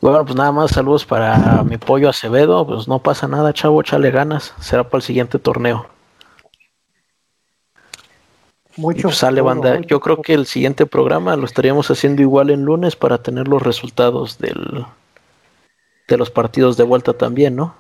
[0.07, 2.65] Bueno, pues nada más saludos para mi pollo Acevedo.
[2.65, 4.55] Pues no pasa nada, chavo, échale ganas.
[4.61, 5.89] Será para el siguiente torneo.
[8.77, 9.09] Mucho.
[9.09, 9.81] pues sale banda.
[9.81, 13.61] Yo creo que el siguiente programa lo estaríamos haciendo igual en lunes para tener los
[13.61, 14.87] resultados del
[16.07, 17.75] de los partidos de vuelta también, ¿no?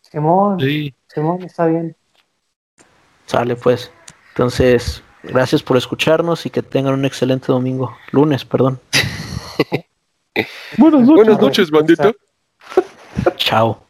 [0.00, 0.94] Simón, Sí.
[1.08, 1.94] Simón está bien.
[3.26, 3.92] Sale pues.
[4.30, 7.94] Entonces, gracias por escucharnos y que tengan un excelente domingo.
[8.12, 8.80] Lunes, perdón.
[10.78, 11.16] Buenas noches.
[11.16, 12.12] Buenas noches, bandita.
[13.36, 13.82] Chao.